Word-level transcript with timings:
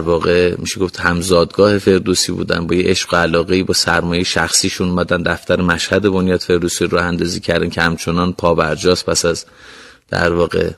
واقع 0.00 0.54
میشه 0.58 0.80
گفت 0.80 1.00
همزادگاه 1.00 1.78
فردوسی 1.78 2.32
بودن 2.32 2.66
با 2.66 2.74
یه 2.74 2.90
عشق 2.90 3.14
و 3.14 3.16
علاقه 3.16 3.62
با 3.62 3.74
سرمایه 3.74 4.22
شخصیشون 4.22 4.88
اومدن 4.88 5.22
دفتر 5.22 5.60
مشهد 5.60 6.02
بنیاد 6.02 6.40
فردوسی 6.40 6.84
رو 6.84 6.98
اندازی 6.98 7.40
کردن 7.40 7.68
که 7.68 7.82
همچنان 7.82 8.32
پا 8.32 8.54
برجاست 8.54 9.06
پس 9.06 9.24
از 9.24 9.44
در 10.08 10.32
واقع 10.32 10.70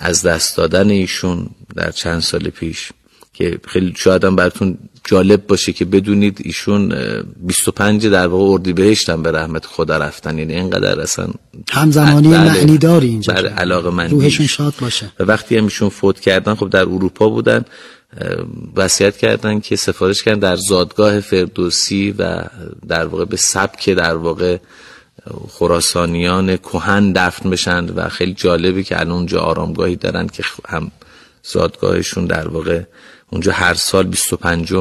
از 0.00 0.22
دست 0.22 0.56
دادن 0.56 0.90
ایشون 0.90 1.46
در 1.76 1.90
چند 1.90 2.20
سال 2.20 2.50
پیش 2.50 2.92
که 3.34 3.58
خیلی 3.68 3.94
شاید 3.96 4.24
هم 4.24 4.36
براتون 4.36 4.78
جالب 5.04 5.46
باشه 5.46 5.72
که 5.72 5.84
بدونید 5.84 6.38
ایشون 6.44 6.94
25 7.36 8.06
در 8.06 8.26
واقع 8.26 8.52
اردی 8.52 8.72
بهشتن 8.72 9.22
به 9.22 9.32
رحمت 9.32 9.66
خدا 9.66 9.96
رفتن. 9.96 10.38
یعنی 10.38 10.54
اینقدر 10.54 11.00
اصلا 11.00 11.28
همزمانی 11.70 12.28
بله 12.28 12.38
معنی 12.38 12.78
داری 12.78 13.08
اینجا. 13.08 13.34
بله 13.34 13.48
علاقه 13.48 13.90
من 13.90 14.10
روحشون 14.10 14.46
شاد 14.46 14.74
باشه. 14.80 15.12
و 15.20 15.24
وقتی 15.24 15.56
هم 15.56 15.64
ایشون 15.64 15.88
فوت 15.88 16.20
کردن 16.20 16.54
خب 16.54 16.68
در 16.68 16.82
اروپا 16.82 17.28
بودن. 17.28 17.64
وصیت 18.76 19.16
کردن 19.16 19.60
که 19.60 19.76
سفارش 19.76 20.22
کردن 20.22 20.38
در 20.38 20.56
زادگاه 20.56 21.20
فردوسی 21.20 22.14
و 22.18 22.42
در 22.88 23.06
واقع 23.06 23.24
به 23.24 23.36
سبک 23.36 23.90
در 23.90 24.16
واقع 24.16 24.58
خراسانیان 25.48 26.56
کهن 26.56 27.12
دفن 27.12 27.50
بشن 27.50 27.84
و 27.84 28.08
خیلی 28.08 28.34
جالبه 28.34 28.82
که 28.82 29.00
الان 29.00 29.12
اونجا 29.12 29.40
آرامگاهی 29.40 29.96
دارن 29.96 30.26
که 30.26 30.44
هم 30.68 30.90
زادگاهشون 31.42 32.26
در 32.26 32.48
واقع 32.48 32.82
اونجا 33.30 33.52
هر 33.52 33.74
سال 33.74 34.06
25 34.06 34.74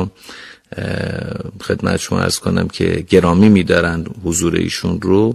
خدمت 1.61 1.97
شما 1.97 2.19
ارز 2.19 2.39
کنم 2.39 2.67
که 2.67 3.05
گرامی 3.09 3.49
میدارن 3.49 4.05
حضور 4.23 4.55
ایشون 4.55 5.01
رو. 5.01 5.33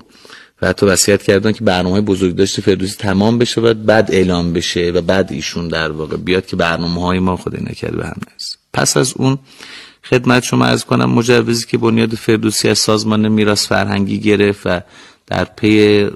و 0.63 0.69
حتی 0.69 0.87
وصیت 0.87 1.23
کردن 1.23 1.53
که 1.53 1.65
برنامه 1.65 2.01
بزرگ 2.01 2.37
داشته 2.37 2.63
فردوسی 2.63 2.97
تمام 2.99 3.39
بشه 3.39 3.61
و 3.61 3.75
بعد 3.75 4.11
اعلام 4.11 4.53
بشه 4.53 4.91
و 4.95 5.01
بعد 5.01 5.33
ایشون 5.33 5.69
در 5.69 5.91
واقع 5.91 6.17
بیاد 6.17 6.47
که 6.47 6.57
برنامه 6.57 7.01
های 7.03 7.19
ما 7.19 7.37
خود 7.37 7.69
نکرد 7.71 7.97
به 7.97 8.05
هم 8.05 8.17
نرسه 8.31 8.59
پس 8.73 8.97
از 8.97 9.15
اون 9.17 9.39
خدمت 10.05 10.43
شما 10.43 10.65
از 10.65 10.85
کنم 10.85 11.11
مجوزی 11.11 11.67
که 11.67 11.79
بنیاد 11.79 12.15
فردوسی 12.15 12.69
از 12.69 12.79
سازمان 12.79 13.29
میراث 13.29 13.67
فرهنگی 13.67 14.19
گرفت 14.21 14.67
و 14.67 14.81
در 15.27 15.45
پی 15.45 16.09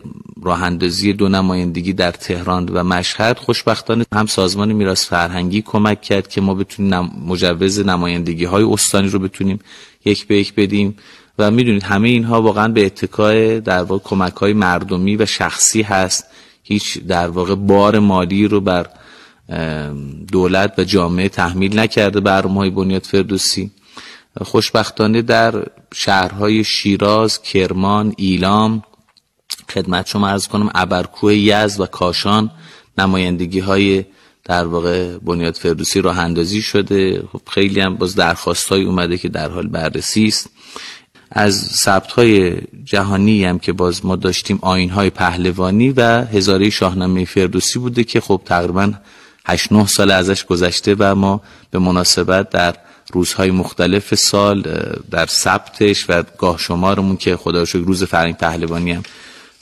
راه 0.43 0.63
اندازی 0.63 1.13
دو 1.13 1.29
نمایندگی 1.29 1.93
در 1.93 2.11
تهران 2.11 2.69
و 2.73 2.85
مشهد 2.85 3.39
خوشبختانه 3.39 4.05
هم 4.13 4.27
سازمان 4.27 4.73
میراث 4.73 5.07
فرهنگی 5.07 5.63
کمک 5.63 6.03
کرد 6.03 6.29
که 6.29 6.41
ما 6.41 6.55
بتونیم 6.55 7.11
مجوز 7.27 7.81
نمایندگی 7.81 8.45
های 8.45 8.65
استانی 8.65 9.09
رو 9.09 9.19
بتونیم 9.19 9.59
یک 10.05 10.27
به 10.27 10.39
یک 10.39 10.55
بدیم. 10.55 10.97
و 11.41 11.51
می‌دونید 11.51 11.83
همه 11.83 12.09
اینها 12.09 12.43
واقعا 12.43 12.69
به 12.69 12.87
اتکای 12.87 13.61
در 13.61 13.83
واقع 13.83 14.03
کمک 14.05 14.35
های 14.35 14.53
مردمی 14.53 15.17
و 15.17 15.27
شخصی 15.27 15.83
هست. 15.83 16.25
هیچ 16.63 16.99
در 16.99 17.29
واقع 17.29 17.55
بار 17.55 17.99
مالی 17.99 18.49
رو 18.49 18.61
بر 18.61 18.87
دولت 20.33 20.75
و 20.79 20.85
جامعه 20.85 21.29
تحمیل 21.29 21.79
نکرده 21.79 22.21
برنامه 22.21 22.61
های 22.61 22.71
بنیاد 22.71 23.03
فردوسی. 23.03 23.71
خوشبختانه 24.41 25.23
در 25.23 25.65
شهرهای 25.95 26.65
شیراز، 26.65 27.43
کرمان، 27.43 28.15
ایلام 28.17 28.83
خدمت 29.71 30.07
شما 30.07 30.29
ارز 30.29 30.49
کنم 30.49 30.71
ابرکوه 30.75 31.35
یز 31.35 31.81
و 31.81 31.87
کاشان 31.87 32.51
نمایندگی 32.99 33.61
های 33.61 34.05
در 34.45 34.67
واقع 34.67 35.19
بنیاد 35.19 35.55
فردوسی 35.55 36.01
راه 36.01 36.19
اندازی 36.19 36.63
شده. 36.63 37.23
خب 37.33 37.41
خیلی 37.51 37.81
هم 37.81 37.97
باز 37.97 38.15
درخواست 38.15 38.69
های 38.69 38.85
اومده 38.85 39.19
که 39.19 39.29
در 39.29 39.49
حال 39.49 39.67
بررسی 39.67 40.25
است. 40.25 40.51
از 41.31 41.55
ثبت 41.55 42.13
های 42.13 42.57
جهانی 42.85 43.45
هم 43.45 43.59
که 43.59 43.73
باز 43.73 44.07
ما 44.07 44.17
داشتیم 44.17 44.59
آین 44.63 44.91
های 44.91 45.11
پهلوانی 45.11 45.91
و 45.91 46.25
هزاره 46.25 46.71
شاهنامه 46.71 47.25
فردوسی 47.25 47.79
بوده 47.79 48.05
که 48.05 48.21
خب 48.21 48.41
تقریبا 48.45 48.93
8 49.47 49.73
9 49.73 49.87
سال 49.87 50.11
ازش 50.11 50.45
گذشته 50.45 50.97
و 50.99 51.15
ما 51.15 51.41
به 51.71 51.79
مناسبت 51.79 52.51
در 52.51 52.75
روزهای 53.13 53.51
مختلف 53.51 54.15
سال 54.15 54.63
در 55.11 55.27
ثبتش 55.27 56.07
و 56.09 56.23
گاه 56.39 56.59
شمارمون 56.59 57.17
که 57.17 57.37
خدا 57.37 57.65
روز 57.75 58.05
فرهنگ 58.05 58.37
پهلوانی 58.37 58.93
هم 58.93 59.03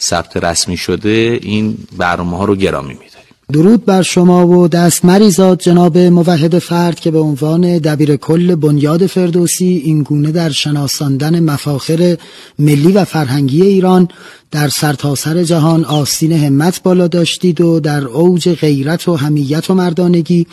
ثبت 0.01 0.37
رسمی 0.37 0.77
شده 0.77 1.39
این 1.43 1.79
برنامه 1.97 2.37
ها 2.37 2.45
رو 2.45 2.57
گرامی 2.57 2.95
میداریم 2.95 3.18
درود 3.53 3.85
بر 3.85 4.03
شما 4.03 4.47
و 4.47 4.69
دست 4.69 5.05
مریزاد 5.05 5.59
جناب 5.59 5.99
موحد 5.99 6.59
فرد 6.59 7.01
که 7.01 7.11
به 7.11 7.19
عنوان 7.19 7.79
دبیر 7.79 8.17
کل 8.17 8.55
بنیاد 8.55 9.07
فردوسی 9.07 9.83
این 9.85 10.03
گونه 10.03 10.33
در 10.33 10.51
شناساندن 10.51 11.41
مفاخر 11.41 12.17
ملی 12.59 12.93
و 12.93 13.05
فرهنگی 13.05 13.63
ایران 13.63 14.09
در 14.51 14.69
سرتاسر 14.69 15.35
سر 15.35 15.43
جهان 15.43 15.85
آستین 15.85 16.33
همت 16.33 16.83
بالا 16.83 17.09
داشتید 17.09 17.61
و 17.61 17.81
در 17.81 18.05
اوج 18.05 18.49
غیرت 18.49 19.09
و 19.09 19.17
همیت 19.17 19.71
و 19.71 19.75
مردانگی 19.75 20.47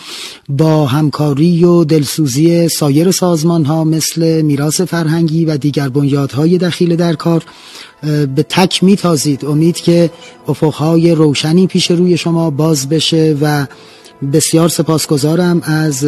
با 0.50 0.86
همکاری 0.86 1.64
و 1.64 1.84
دلسوزی 1.84 2.70
سایر 2.70 3.12
سازمان 3.12 3.66
ها 3.66 3.84
مثل 3.84 4.42
میراث 4.42 4.82
فرهنگی 4.82 5.46
و 5.46 5.58
دیگر 5.58 5.90
بنیادهای 5.90 6.58
دخیل 6.58 6.96
در 6.96 7.14
کار 7.14 7.44
به 8.36 8.46
تک 8.50 8.84
میتازید. 8.84 9.46
امید 9.46 9.76
که 9.76 10.10
افقهای 10.48 11.12
روشنی 11.12 11.68
پیش 11.68 11.92
روی 11.92 12.18
شما 12.18 12.50
باز 12.50 12.90
بشه 12.90 13.38
و 13.42 13.66
بسیار 14.34 14.70
سپاسگزارم 14.70 15.62
از 15.64 16.08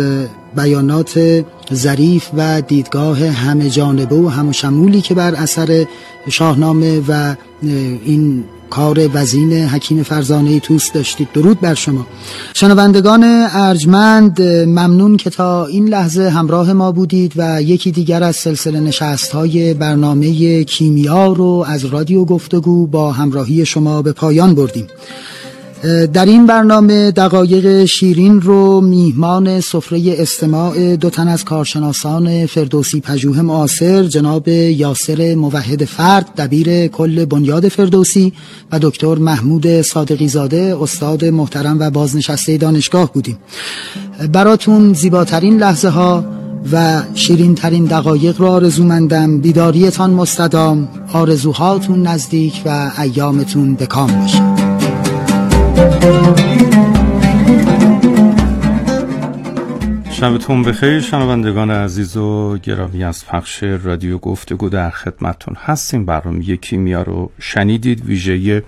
بیانات 0.55 1.43
ظریف 1.73 2.29
و 2.37 2.61
دیدگاه 2.61 3.25
همه 3.25 3.69
جانبه 3.69 4.15
و 4.15 4.27
همه 4.27 4.51
شمولی 4.51 5.01
که 5.01 5.13
بر 5.13 5.35
اثر 5.35 5.85
شاهنامه 6.29 7.01
و 7.07 7.35
این 7.61 8.43
کار 8.69 9.09
وزین 9.13 9.53
حکیم 9.53 10.03
فرزانه 10.03 10.59
توست 10.59 10.93
داشتید. 10.93 11.27
درود 11.33 11.59
بر 11.61 11.73
شما. 11.73 12.07
شنوندگان 12.53 13.23
ارجمند 13.53 14.41
ممنون 14.41 15.17
که 15.17 15.29
تا 15.29 15.65
این 15.65 15.87
لحظه 15.87 16.29
همراه 16.29 16.73
ما 16.73 16.91
بودید 16.91 17.33
و 17.35 17.61
یکی 17.61 17.91
دیگر 17.91 18.23
از 18.23 18.35
سلسله 18.35 18.79
نشست 18.79 19.31
های 19.31 19.73
برنامه 19.73 20.63
کیمیا 20.63 21.27
رو 21.33 21.65
از 21.67 21.85
رادیو 21.85 22.25
گفتگو 22.25 22.87
با 22.87 23.11
همراهی 23.11 23.65
شما 23.65 24.01
به 24.01 24.11
پایان 24.11 24.55
بردیم. 24.55 24.87
در 26.13 26.25
این 26.25 26.45
برنامه 26.45 27.11
دقایق 27.11 27.85
شیرین 27.85 28.41
رو 28.41 28.81
میهمان 28.81 29.61
سفره 29.61 30.15
استماع 30.17 30.95
دو 30.95 31.09
تن 31.09 31.27
از 31.27 31.45
کارشناسان 31.45 32.45
فردوسی 32.45 33.01
پژوه 33.01 33.41
معاصر 33.41 34.03
جناب 34.03 34.47
یاسر 34.47 35.35
موحد 35.35 35.85
فرد 35.85 36.35
دبیر 36.37 36.87
کل 36.87 37.25
بنیاد 37.25 37.67
فردوسی 37.67 38.33
و 38.71 38.79
دکتر 38.79 39.15
محمود 39.15 39.81
صادقی 39.81 40.27
زاده 40.27 40.77
استاد 40.81 41.25
محترم 41.25 41.79
و 41.79 41.89
بازنشسته 41.89 42.57
دانشگاه 42.57 43.13
بودیم. 43.13 43.37
براتون 44.31 44.93
زیباترین 44.93 45.57
لحظه 45.57 45.89
ها 45.89 46.25
و 46.71 47.01
شیرین 47.13 47.55
ترین 47.55 47.85
دقایق 47.85 48.41
را 48.41 48.51
آرزومندم. 48.51 49.37
بیداریتان 49.37 50.11
مستدام 50.11 50.87
آرزوهاتون 51.13 52.07
نزدیک 52.07 52.61
و 52.65 52.91
ایامتون 53.01 53.75
به 53.75 53.85
کام 53.85 54.19
باشه. 54.19 54.66
شبتون 60.11 60.63
بخیر 60.63 61.01
شنوندگان 61.01 61.71
عزیز 61.71 62.17
و 62.17 62.57
گرامی 62.57 63.03
از 63.03 63.25
پخش 63.25 63.63
رادیو 63.63 64.17
گفتگو 64.17 64.69
در 64.69 64.89
خدمتون 64.89 65.55
هستیم. 65.59 66.05
برنامه 66.05 66.55
کیمیا 66.57 67.01
رو 67.01 67.31
شنیدید 67.39 68.05
ویژه 68.05 68.63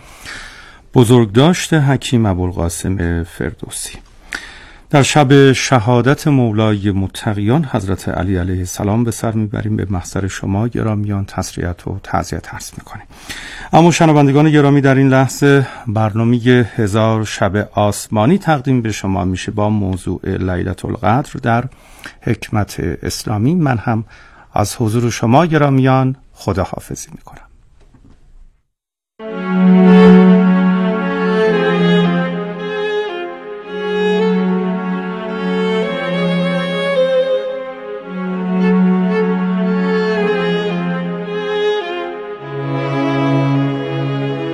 بزرگداشت 0.94 1.74
حکیم 1.74 2.26
ابوالقاسم 2.26 3.24
فردوسی. 3.24 4.09
در 4.92 5.04
شب 5.04 5.52
شهادت 5.52 6.28
مولای 6.28 6.92
متقیان 6.92 7.66
حضرت 7.72 8.10
علی 8.10 8.38
علیه 8.38 8.60
السلام 8.60 9.04
به 9.04 9.12
سر 9.12 9.32
می‌بریم. 9.32 9.76
به 9.76 9.88
محضر 9.90 10.28
شما 10.28 10.68
گرامیان 10.68 11.26
تسریت 11.26 11.88
و 11.88 12.00
تعذیت 12.04 12.48
هست 12.48 12.78
می‌کنیم. 12.78 13.06
اما 13.74 13.92
شنوندگان 13.92 14.52
گرامی 14.52 14.82
در 14.82 14.96
این 14.96 15.10
لحظه 15.10 15.68
برنامه 15.88 16.38
هزار 16.76 17.26
شب 17.26 17.70
آسمانی 17.74 18.38
تقدیم 18.38 18.82
به 18.82 18.92
شما 18.92 19.26
میشه 19.26 19.52
با 19.52 19.70
موضوع 19.70 20.22
لیلت 20.26 20.86
القدر 20.86 21.32
در 21.44 21.66
حکمت 22.22 22.80
اسلامی. 22.80 23.56
من 23.56 23.78
هم 23.78 24.06
از 24.54 24.76
حضور 24.80 25.10
شما 25.10 25.46
گرامیان 25.46 26.16
خداحافظی 26.34 27.10
می‌کنم. 27.12 27.50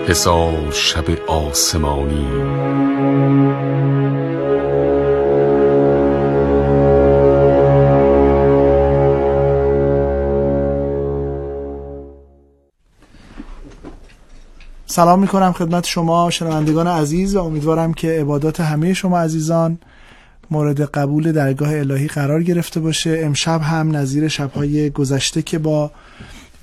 هزار 0.08 0.72
شب 0.72 1.06
آسمانی. 1.28 2.28
سلام 14.86 15.20
می 15.20 15.28
کنم 15.28 15.52
خدمت 15.52 15.86
شما 15.86 16.30
شنوندگان 16.30 16.88
عزیز 16.88 17.36
و 17.36 17.44
امیدوارم 17.44 17.94
که 17.94 18.12
عبادات 18.12 18.60
همه 18.60 18.94
شما 18.94 19.20
عزیزان 19.20 19.78
مورد 20.52 20.82
قبول 20.82 21.32
درگاه 21.32 21.76
الهی 21.76 22.08
قرار 22.08 22.44
گرفته 22.44 22.80
باشه. 22.80 23.22
امشب 23.24 23.62
هم 23.62 23.96
نظیر 23.96 24.28
شبهای 24.28 24.90
گذشته 24.90 25.42
که 25.42 25.60
با 25.60 25.92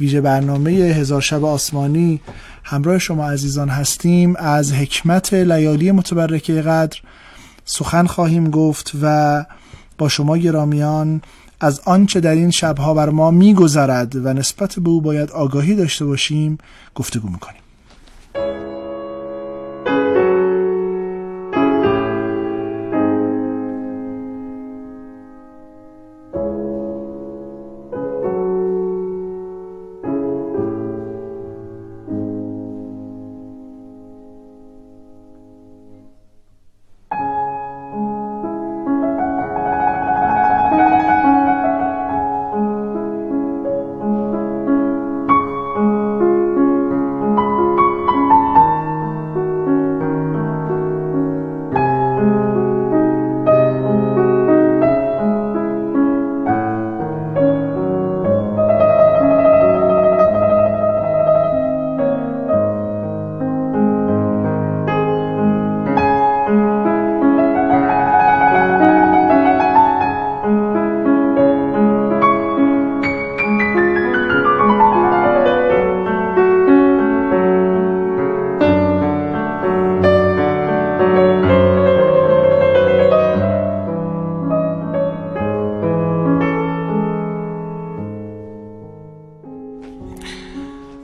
ویژه 0.00 0.20
برنامه 0.20 0.70
هزار 0.70 1.20
شب 1.20 1.44
آسمانی 1.44 2.20
همراه 2.62 2.98
شما 2.98 3.30
عزیزان 3.30 3.68
هستیم 3.68 4.36
از 4.36 4.72
حکمت 4.72 5.34
لیالی 5.34 5.92
متبرکه 5.92 6.62
قدر. 6.62 6.98
سخن 7.64 8.06
خواهیم 8.06 8.50
گفت 8.50 8.92
و 9.02 9.44
با 9.98 10.08
شما 10.08 10.36
گرامیان 10.36 11.22
از 11.60 11.80
آنچه 11.84 12.20
در 12.20 12.34
این 12.34 12.50
شبها 12.50 12.94
بر 12.94 13.10
ما 13.10 13.30
میگذرد 13.30 14.16
و 14.16 14.32
نسبت 14.32 14.78
به 14.78 14.90
او 14.90 15.00
باید 15.00 15.30
آگاهی 15.30 15.74
داشته 15.74 16.04
باشیم 16.04 16.58
گفتگو 16.94 17.28
می‌کنیم. 17.28 17.61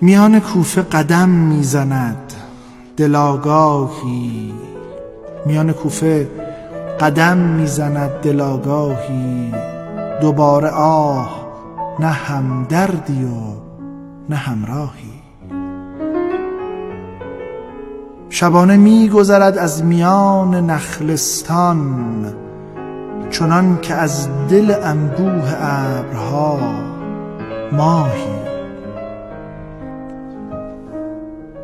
میان 0.01 0.41
کوفه 0.41 0.83
قدم 0.83 1.29
می‌زند 1.29 2.33
دلاگاهی 2.97 4.55
میان 5.47 5.73
کوفه 5.73 6.29
قدم 7.01 7.37
می‌زند 7.37 8.11
دلاگاهی 8.11 9.53
دوباره 10.21 10.69
آه 10.69 11.49
نه 12.01 12.07
همدردی 12.07 13.25
و 13.25 13.55
نه 14.29 14.37
همراهی. 14.37 15.13
شبانه 18.31 18.77
میگذرد 18.77 19.59
از 19.59 19.85
میان 19.85 20.71
نخلستان 20.71 22.35
چنان 23.31 23.79
که 23.83 23.95
از 23.95 24.29
دل 24.49 24.75
انبوه 24.83 25.55
ابرها 25.61 26.59
ماهی. 27.73 28.38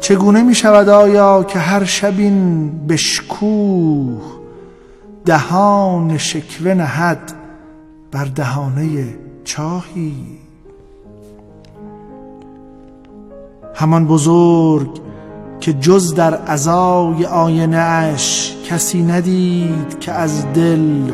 چگونه 0.05 0.43
می 0.43 0.55
شود 0.55 0.89
آیا 0.89 1.45
که 1.45 1.59
هر 1.59 1.85
شبین 1.85 2.71
بشکوه 2.89 4.23
دهان 5.25 6.19
شکوه 6.19 6.75
نهد 6.75 7.33
بر 8.13 8.25
دهانه 8.25 9.09
چاهی؟ 9.45 10.15
همان 13.75 14.07
بزرگ 14.07 14.91
که 15.61 15.73
جز 15.73 16.15
در 16.15 16.39
ازای 16.47 17.27
آینه 17.27 17.77
اش 17.77 18.57
کسی 18.71 19.03
ندید 19.03 19.99
که 20.01 20.13
از 20.13 20.53
دل 20.53 21.11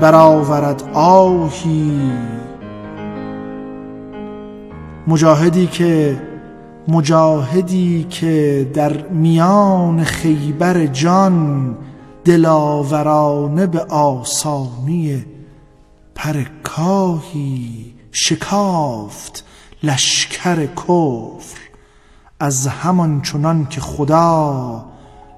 برآورد 0.00 0.82
آهی. 0.94 2.12
مجاهدی 5.06 5.66
که 5.66 6.16
مجاهدی 6.88 8.06
که 8.10 8.70
در 8.74 9.02
میان 9.08 10.04
خیبر 10.04 10.86
جان 10.86 11.76
دلاورانه 12.24 13.66
به 13.66 13.80
آسانی 13.80 15.24
پر 16.14 16.44
کاهی 16.62 17.94
شکافت 18.12 19.44
لشکر 19.82 20.66
کفر. 20.66 21.58
از 22.40 22.66
همان 22.66 23.22
چنان 23.22 23.66
که 23.66 23.80
خدا 23.80 24.84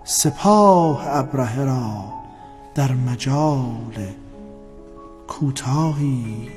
سپاه 0.04 1.02
ابرهه 1.06 1.64
را 1.64 2.04
در 2.74 2.92
مجال 2.92 4.06
کوتاهی. 5.28 6.48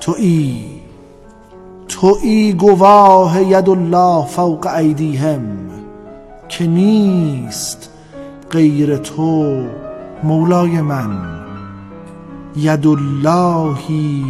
تویی 0.00 0.82
توی 1.92 2.52
گواه 2.52 3.42
ید 3.42 3.68
الله 3.68 4.26
فوق 4.26 4.66
ایدیهم 4.66 5.40
که 6.48 6.66
نیست 6.66 7.90
غیر 8.50 8.96
تو 8.96 9.62
مولای 10.22 10.80
من. 10.80 11.42
ید 12.56 12.86
اللهی 12.86 14.24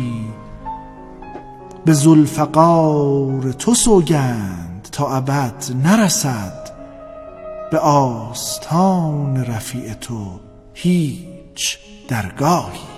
به 1.84 1.92
زلفقار 1.92 3.52
تو 3.58 3.74
سوگند 3.74 4.88
تا 4.92 5.16
ابد 5.16 5.64
نرسد 5.84 6.70
به 7.70 7.78
آستان 7.78 9.44
رفیع 9.44 9.94
تو 9.94 10.26
هیچ 10.74 11.78
درگاهی. 12.08 12.91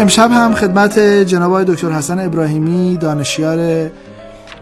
امشب 0.00 0.30
هم 0.30 0.54
خدمت 0.54 0.98
جناب 0.98 1.50
آقای 1.50 1.64
دکتر 1.64 1.90
حسن 1.90 2.18
ابراهیمی 2.18 2.96
دانشیار 2.96 3.90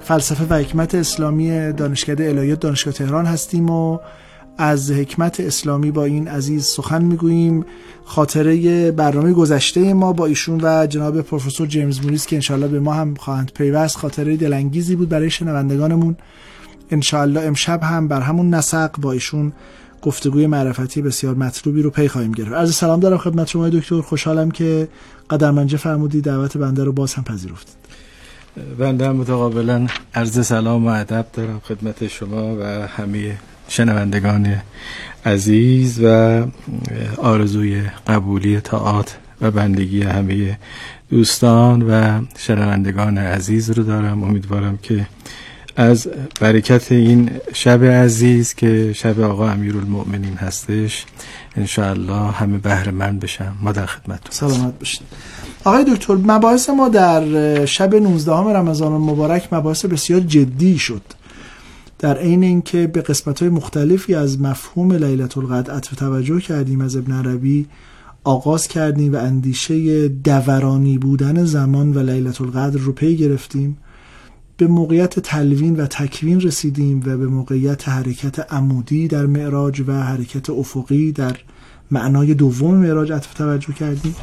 فلسفه 0.01 0.45
و 0.51 0.55
حکمت 0.55 0.95
اسلامی 0.95 1.73
دانشکده 1.73 2.29
الهیات 2.29 2.61
دانشگاه 2.61 2.95
تهران 2.95 3.27
هستیم 3.27 3.71
و 3.71 3.99
از 4.59 4.91
حکمت 4.91 5.41
اسلامی 5.41 5.91
با 5.91 6.05
این 6.05 6.29
عزیز 6.29 6.65
سخن 6.65 7.03
می‌گوییم. 7.03 7.65
خاطره 8.05 8.91
برنامه 8.91 9.33
گذشته 9.33 9.95
ما 9.95 10.13
با 10.13 10.27
ایشون 10.27 10.61
و 10.63 10.87
جناب 10.87 11.21
پروفسور 11.21 11.67
جیمز 11.67 12.01
موریس 12.03 12.27
که 12.27 12.37
انشالله 12.37 12.69
به 12.69 12.81
ما 12.81 12.93
هم 12.93 13.15
خواهند 13.15 13.53
پیوست. 13.55 13.97
خاطره 13.97 14.37
دلانگیزی 14.37 14.97
بود 14.97 15.09
برای 15.09 15.31
شنوندگانمون. 15.31 16.17
انشالله 16.91 17.41
امشب 17.41 17.83
هم 17.83 18.09
بر 18.09 18.21
همون 18.21 18.55
نسق 18.55 18.91
با 19.01 19.13
ایشون 19.13 19.53
گفتگوی 20.03 20.47
معرفتی 20.47 21.03
بسیار 21.03 21.35
مطلوبی 21.35 21.83
رو 21.83 21.91
پی 21.91 22.09
خواهیم 22.09 22.33
گرفت. 22.33 22.53
عرض 22.53 22.75
سلام 22.75 23.01
دارم 23.01 23.19
خدمت 23.19 23.49
شما 23.49 23.69
دکتر. 23.69 24.01
خوشحالم 24.01 24.51
که 24.51 24.89
قدرمنجه 25.31 25.77
فرمودی 25.77 26.21
دعوت 26.21 26.57
بنده 26.57 26.85
رو 26.85 26.93
باز 26.93 27.15
هم 27.15 27.25
پذیرفتید. 27.25 27.77
بنده 28.79 29.09
متقابلا 29.09 29.87
عرض 30.15 30.47
سلام 30.47 30.87
و 30.87 30.89
ادب 30.89 31.27
دارم 31.33 31.61
خدمت 31.65 32.09
شما 32.09 32.57
و 32.57 32.63
همه 32.87 33.37
شنوندگان 33.69 34.57
عزیز 35.27 36.01
و 36.05 36.47
آرزوی 37.17 37.83
قبولی 38.07 38.61
تاعت 38.61 39.17
و 39.41 39.51
بندگی 39.51 40.03
همه 40.03 40.59
دوستان 41.11 41.83
و 41.83 42.21
شنوندگان 42.39 43.19
عزیز 43.19 43.71
رو 43.71 43.83
دارم. 43.83 44.23
امیدوارم 44.23 44.79
که 44.83 45.07
از 45.79 46.09
برکت 46.41 46.93
این 46.93 47.31
شب 47.53 47.85
عزیز 47.85 48.55
که 48.55 48.93
شب 48.93 49.21
آقا 49.21 49.49
امیرالمؤمنین 49.49 50.35
هستش. 50.35 51.07
انشاءالله 51.57 52.31
همه 52.31 52.59
بهره 52.59 52.93
من 52.93 53.19
بشم 53.19 53.57
ما 53.63 53.73
در 53.73 53.87
خدمتتون. 53.87 54.31
سلامت 54.31 54.79
باشید 54.79 55.01
آقای 55.65 55.85
دکتر 55.85 56.15
مباحث 56.15 56.71
ما 56.71 56.89
در 56.89 57.65
شب 57.67 57.95
19 57.95 58.33
رمضان 58.33 58.93
مبارک 58.93 59.53
مباحث 59.53 59.85
بسیار 59.85 60.21
جدی 60.21 60.79
شد. 60.79 61.03
در 61.99 62.19
عین 62.19 62.43
اینکه 62.43 62.87
به 62.87 63.01
قسمت 63.01 63.41
های 63.41 63.49
مختلفی 63.49 64.15
از 64.15 64.41
مفهوم 64.41 64.93
لیلت 64.93 65.39
القدر 65.39 65.75
عطف 65.75 65.95
توجه 65.95 66.41
کردیم 66.41 66.81
از 66.81 66.97
ابن 66.97 67.13
عربی 67.13 67.67
آغاز 68.25 68.69
کردیم 68.69 69.13
و 69.13 69.17
اندیشه 69.17 70.09
دورانی 70.09 70.99
بودن 70.99 71.45
زمان 71.45 71.95
و 71.95 71.99
لیلت 71.99 72.41
القدر 72.41 72.79
رو 72.79 72.93
پی 72.93 73.17
گرفتیم. 73.17 73.77
به 74.59 74.67
موقعیت 74.67 75.21
تلوین 75.21 75.77
و 75.77 75.87
تکوین 75.87 76.41
رسیدیم 76.41 77.03
و 77.07 77.17
به 77.17 77.27
موقعیت 77.27 77.89
حرکت 77.89 78.53
عمودی 78.53 79.09
در 79.09 79.27
معراج 79.27 79.83
و 79.87 79.93
حرکت 79.93 80.51
افقی 80.51 81.13
در 81.13 81.37
معنای 81.91 82.35
دوم 82.35 82.75
معراج 82.75 83.13
عطف 83.13 83.35
توجه 83.35 83.73
کردیم. 83.73 84.15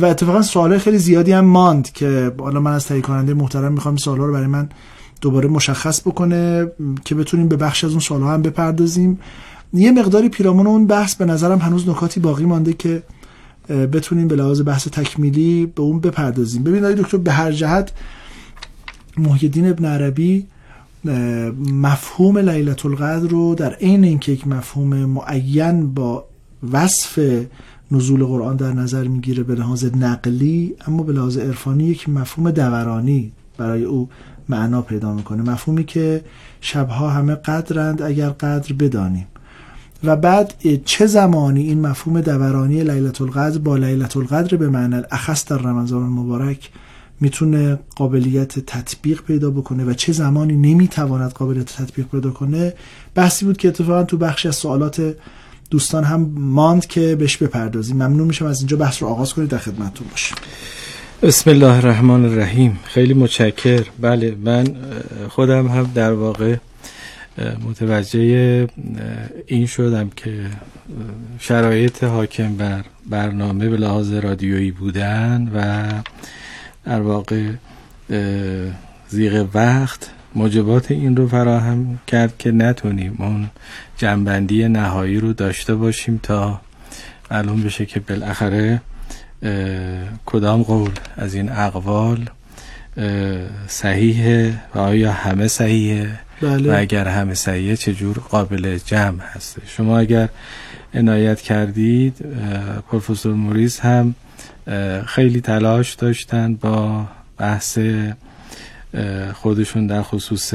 و 0.00 0.04
اتفاقا 0.04 0.42
سوال 0.42 0.78
خیلی 0.78 0.98
زیادی 0.98 1.32
هم 1.32 1.44
ماند 1.44 1.92
که 1.92 2.32
حالا 2.38 2.60
من 2.60 2.72
از 2.72 2.86
تهیه 2.86 3.00
کننده 3.00 3.34
محترم 3.34 3.72
می‌خوام 3.72 3.96
سوالا 3.96 4.26
رو 4.26 4.32
برای 4.32 4.46
من 4.46 4.68
دوباره 5.20 5.48
مشخص 5.48 6.00
بکنه 6.00 6.66
که 7.04 7.14
بتونیم 7.14 7.48
به 7.48 7.56
بخش 7.56 7.84
از 7.84 7.90
اون 7.90 8.00
سوالها 8.00 8.34
هم 8.34 8.42
بپردازیم. 8.42 9.18
یه 9.72 9.92
مقداری 9.92 10.28
پیرامون 10.28 10.66
اون 10.66 10.86
بحث 10.86 11.14
به 11.14 11.24
نظرم 11.24 11.58
هنوز 11.58 11.88
نکاتی 11.88 12.20
باقی 12.20 12.44
مانده 12.44 12.72
که 12.72 13.02
بتونیم 13.68 14.28
به 14.28 14.36
لحاظ 14.36 14.62
بحث 14.62 14.88
تکمیلی 14.88 15.66
به 15.66 15.82
اون 15.82 16.00
بپردازیم. 16.00 16.62
ببینید 16.62 16.96
دکتر 16.96 17.16
به 17.16 17.32
هر 17.32 17.52
جهت 17.52 17.92
محیدین 19.18 19.68
ابن 19.68 19.84
عربی 19.84 20.46
مفهوم 21.70 22.38
لیلت 22.38 22.86
القدر 22.86 23.28
رو 23.28 23.54
در 23.54 23.74
عین 23.74 24.04
اینکه 24.04 24.32
یک 24.32 24.46
مفهوم 24.46 24.88
معین 24.88 25.94
با 25.94 26.24
وصف 26.72 27.44
نزول 27.90 28.24
قرآن 28.24 28.56
در 28.56 28.72
نظر 28.72 29.08
می‌گیره 29.08 29.42
به 29.42 29.54
لحاظ 29.54 29.84
نقلی 29.84 30.74
اما 30.86 31.02
به 31.02 31.12
لحاظ 31.12 31.38
عرفانی 31.38 31.84
یک 31.84 32.08
مفهوم 32.08 32.50
دورانی 32.50 33.32
برای 33.58 33.84
او 33.84 34.08
معنا 34.48 34.82
پیدا 34.82 35.14
می‌کنه. 35.14 35.42
مفهومی 35.42 35.84
که 35.84 36.24
شبها 36.60 37.10
همه 37.10 37.34
قدرند 37.34 38.02
اگر 38.02 38.28
قدر 38.28 38.72
بدانیم. 38.72 39.26
و 40.04 40.16
بعد 40.16 40.54
چه 40.84 41.06
زمانی 41.06 41.62
این 41.62 41.80
مفهوم 41.80 42.20
دورانی 42.20 42.84
لیلت 42.84 43.20
القدر 43.20 43.58
با 43.58 43.76
لیلت 43.76 44.16
القدر 44.16 44.56
به 44.56 44.68
معنی 44.68 45.02
اخص 45.10 45.44
در 45.44 45.56
رمضان 45.56 46.02
المبارک 46.02 46.70
می‌تونه 47.20 47.78
قابلیت 47.96 48.58
تطبیق 48.58 49.22
پیدا 49.22 49.50
بکنه 49.50 49.84
و 49.84 49.92
چه 49.92 50.12
زمانی 50.12 50.56
نمی‌تواند 50.56 51.32
قابلیت 51.32 51.64
تطبیق 51.64 52.06
پیدا 52.06 52.30
کنه 52.30 52.72
بحثی 53.14 53.44
بود 53.44 53.56
که 53.56 53.68
اتفاقا 53.68 54.02
تو 54.02 54.16
بخشی 54.16 54.48
از 54.48 54.56
سوالات 54.56 55.14
دوستان 55.70 56.04
هم 56.04 56.20
ماند 56.34 56.86
که 56.86 57.16
بهش 57.16 57.36
بپردازیم. 57.36 57.96
ممنون 57.96 58.26
میشم 58.26 58.46
از 58.46 58.58
اینجا 58.58 58.76
بحث 58.76 59.02
رو 59.02 59.08
آغاز 59.08 59.34
کنید. 59.34 59.48
در 59.48 59.58
خدمتتون 59.58 60.06
باشیم. 60.10 60.36
بسم 61.22 61.50
الله 61.50 61.76
الرحمن 61.76 62.24
الرحیم. 62.24 62.78
خیلی 62.84 63.14
متشکر. 63.14 63.84
بله 64.00 64.36
من 64.44 64.66
خودم 65.28 65.66
هم 65.66 65.90
در 65.94 66.12
واقع 66.12 66.56
متوجه 67.68 68.68
این 69.46 69.66
شدم 69.66 70.10
که 70.16 70.46
شرایط 71.38 72.04
حاکم 72.04 72.56
بر 72.56 72.84
برنامه 73.10 73.68
به 73.68 73.76
لحاظ 73.76 74.12
رادیویی 74.12 74.70
بودن 74.70 75.50
و 75.54 75.84
در 76.86 77.00
واقع 77.00 77.50
زیغ 79.08 79.48
وقت 79.54 80.10
موجبات 80.34 80.90
این 80.90 81.16
رو 81.16 81.28
فراهم 81.28 81.98
کرد 82.06 82.38
که 82.38 82.50
نتونیم 82.50 83.16
اون 83.18 83.50
جنبندی 83.96 84.68
نهایی 84.68 85.20
رو 85.20 85.32
داشته 85.32 85.74
باشیم 85.74 86.20
تا 86.22 86.60
معلوم 87.30 87.62
بشه 87.62 87.86
که 87.86 88.00
بالاخره 88.00 88.80
کدام 90.26 90.62
قول 90.62 90.90
از 91.16 91.34
این 91.34 91.52
اقوال 91.52 92.30
صحیحه 93.66 94.54
و 94.74 94.78
آیا 94.78 95.12
همه 95.12 95.48
صحیحه 95.48 96.18
بله. 96.42 96.72
و 96.72 96.80
اگر 96.80 97.08
همه 97.08 97.34
صحیحه 97.34 97.76
چجور 97.76 98.18
قابل 98.18 98.78
جمع 98.78 99.22
هسته 99.22 99.62
شما 99.66 99.98
اگر 99.98 100.28
عنایت 100.94 101.40
کردید 101.40 102.24
پروفسور 102.90 103.34
موریز 103.34 103.80
هم 103.80 104.14
خیلی 105.06 105.40
تلاش 105.40 105.94
داشتن 105.94 106.54
با 106.54 107.06
بحث 107.38 107.78
خودشون 109.34 109.86
در 109.86 110.02
خصوص 110.02 110.54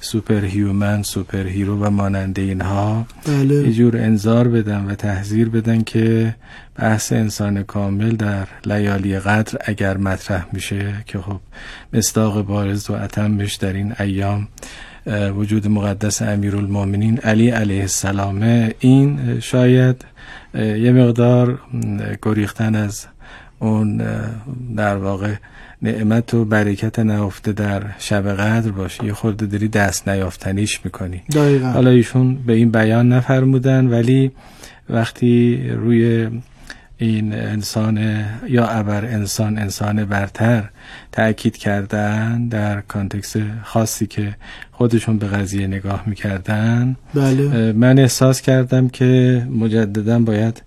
super 0.00 0.44
human 0.44 1.02
super 1.02 1.46
hero 1.46 1.84
و 1.84 1.90
مانند 1.90 2.42
اینها 2.42 3.06
بله. 3.26 3.54
یه 3.54 3.72
جور 3.72 3.96
انذار 3.96 4.48
بدن 4.48 4.84
و 4.84 4.94
تحذیر 4.94 5.48
بدن 5.48 5.82
که 5.82 6.34
بحث 6.76 7.12
انسان 7.12 7.62
کامل 7.62 8.16
در 8.16 8.46
لیالی 8.66 9.18
قدر 9.18 9.58
اگر 9.64 9.96
مطرح 9.96 10.46
میشه 10.52 10.94
که 11.06 11.18
خب 11.18 11.40
مصداق 11.92 12.42
بارز 12.42 12.90
و 12.90 12.92
اتمش 12.92 13.54
در 13.54 13.72
این 13.72 13.94
ایام 14.00 14.48
وجود 15.36 15.68
مقدس 15.68 16.22
امیرالمومنین 16.22 17.18
علی 17.18 17.50
علیه 17.50 17.80
السلام 17.80 18.70
این 18.78 19.40
شاید 19.40 20.04
یه 20.54 20.92
مقدار 20.92 21.60
گریختن 22.22 22.74
از 22.74 23.06
اون 23.58 24.02
در 24.76 24.96
واقع 24.96 25.34
نعمت 25.82 26.34
و 26.34 26.44
برکت 26.44 26.98
نهفته 26.98 27.52
در 27.52 27.82
شب 27.98 28.28
قدر 28.28 28.70
باشه 28.70 29.04
یه 29.04 29.12
خورده 29.12 29.46
داری 29.46 29.68
دست 29.68 30.08
نیافتنیش 30.08 30.80
می‌کنی 30.84 31.22
دقیقا. 31.32 31.66
حالا 31.66 31.90
ایشون 31.90 32.34
به 32.46 32.52
این 32.52 32.70
بیان 32.70 33.12
نفرمودن 33.12 33.86
ولی 33.86 34.30
وقتی 34.90 35.62
روی 35.70 36.28
این 37.00 37.34
انسان 37.34 38.24
یا 38.48 38.66
ابر 38.66 39.04
انسان 39.04 39.58
انسان 39.58 40.04
برتر 40.04 40.64
تأکید 41.12 41.56
کردن 41.56 42.48
در 42.48 42.80
کانتکس 42.80 43.36
خاصی 43.62 44.06
که 44.06 44.34
خودشون 44.72 45.18
به 45.18 45.26
قضیه 45.26 45.66
نگاه 45.66 46.02
می‌کردن 46.06 46.96
بله. 47.14 47.72
من 47.72 47.98
احساس 47.98 48.40
کردم 48.40 48.88
که 48.88 49.42
مجددا 49.50 50.18
باید 50.18 50.62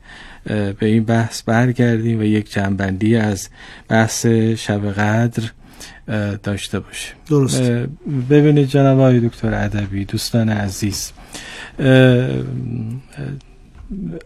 به 0.45 0.85
این 0.85 1.03
بحث 1.03 1.41
برگردیم 1.43 2.19
و 2.19 2.23
یک 2.23 2.51
جنبندی 2.51 3.15
از 3.15 3.49
بحث 3.87 4.25
شب 4.25 4.91
قدر 4.91 5.43
داشته 6.43 6.79
باشیم. 6.79 7.15
درست. 7.29 7.61
ببینید 8.29 8.67
جناب 8.67 8.99
آقای 8.99 9.19
دکتر 9.19 9.53
ادبی 9.53 10.05
دوستان 10.05 10.49
عزیز 10.49 11.11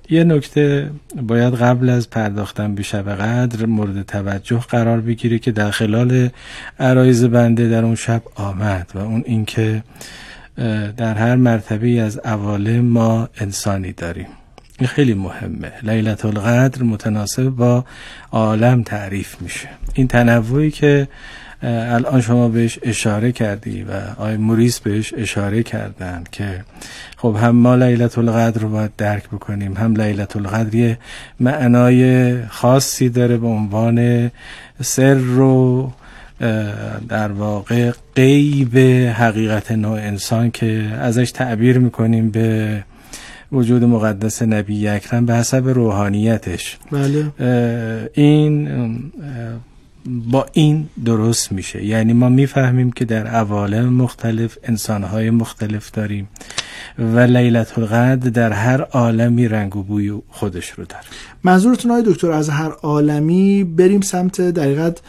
یه 0.09 0.23
نکته 0.23 0.91
باید 1.21 1.53
قبل 1.53 1.89
از 1.89 2.09
پرداختن 2.09 2.75
به 2.75 2.83
شب 2.83 3.09
قدر 3.09 3.65
مورد 3.65 4.01
توجه 4.01 4.59
قرار 4.59 5.01
بگیره 5.01 5.39
که 5.39 5.51
در 5.51 5.71
خلال 5.71 6.29
عرایز 6.79 7.23
بنده 7.23 7.69
در 7.69 7.85
اون 7.85 7.95
شب 7.95 8.21
آمد 8.35 8.91
و 8.95 8.99
اون 8.99 9.23
اینکه 9.25 9.83
در 10.97 11.13
هر 11.13 11.35
مرتبه 11.35 12.01
از 12.01 12.17
عوالم 12.17 12.85
ما 12.85 13.29
انسانی 13.37 13.91
داریم. 13.91 14.27
این 14.79 14.87
خیلی 14.87 15.13
مهمه. 15.13 15.71
لیلت 15.83 16.25
القدر 16.25 16.83
متناسب 16.83 17.49
با 17.49 17.85
عالم 18.31 18.83
تعریف 18.83 19.41
میشه. 19.41 19.69
این 19.93 20.07
تنوعی 20.07 20.71
که 20.71 21.07
الان 21.63 22.21
شما 22.21 22.49
بهش 22.49 22.79
اشاره 22.83 23.31
کردی 23.31 23.83
و 23.83 23.91
آی 24.17 24.37
موریس 24.37 24.79
بهش 24.79 25.13
اشاره 25.17 25.63
کردن 25.63 26.23
که 26.31 26.63
خب 27.17 27.37
هم 27.41 27.55
ما 27.55 27.75
لیلت 27.75 28.17
القدر 28.17 28.61
رو 28.61 28.69
باید 28.69 28.91
درک 28.97 29.27
بکنیم 29.27 29.73
هم 29.73 29.95
لیلت 29.95 30.35
القدر 30.35 30.75
یه 30.75 30.97
معنای 31.39 32.41
خاصی 32.45 33.09
داره 33.09 33.37
به 33.37 33.47
عنوان 33.47 34.31
سر 34.81 35.13
رو 35.13 35.91
در 37.09 37.31
واقع 37.31 37.91
قیب 38.15 38.77
حقیقت 39.13 39.71
نوع 39.71 39.99
انسان 39.99 40.51
که 40.51 40.91
ازش 40.99 41.31
تعبیر 41.31 41.77
می‌کنیم 41.79 42.29
به 42.31 42.83
وجود 43.51 43.83
مقدس 43.83 44.41
نبی 44.41 44.87
اکرم 44.87 45.25
به 45.25 45.35
حسب 45.35 45.67
روحانیتش. 45.67 46.77
بله. 46.91 47.31
این 48.13 49.11
با 50.05 50.45
این 50.53 50.89
درست 51.05 51.51
میشه. 51.51 51.85
یعنی 51.85 52.13
ما 52.13 52.29
می‌فهمیم 52.29 52.91
که 52.91 53.05
در 53.05 53.27
عوالم 53.27 53.93
مختلف 53.93 54.57
انسانهای 54.63 55.29
مختلف 55.29 55.91
داریم 55.91 56.27
و 56.99 57.19
لیلت 57.19 57.77
القدر 57.77 58.29
در 58.29 58.53
هر 58.53 58.81
عالمی 58.81 59.47
رنگ 59.47 59.75
و 59.75 59.83
بوی 59.83 60.13
خودش 60.29 60.69
رو 60.69 60.85
داره. 60.85 61.03
منظورتون 61.43 61.91
های 61.91 62.03
دکتر 62.05 62.31
از 62.31 62.49
هر 62.49 62.71
عالمی 62.71 63.63
بریم 63.63 64.01
سمت 64.01 64.41
دقیقت 64.41 65.01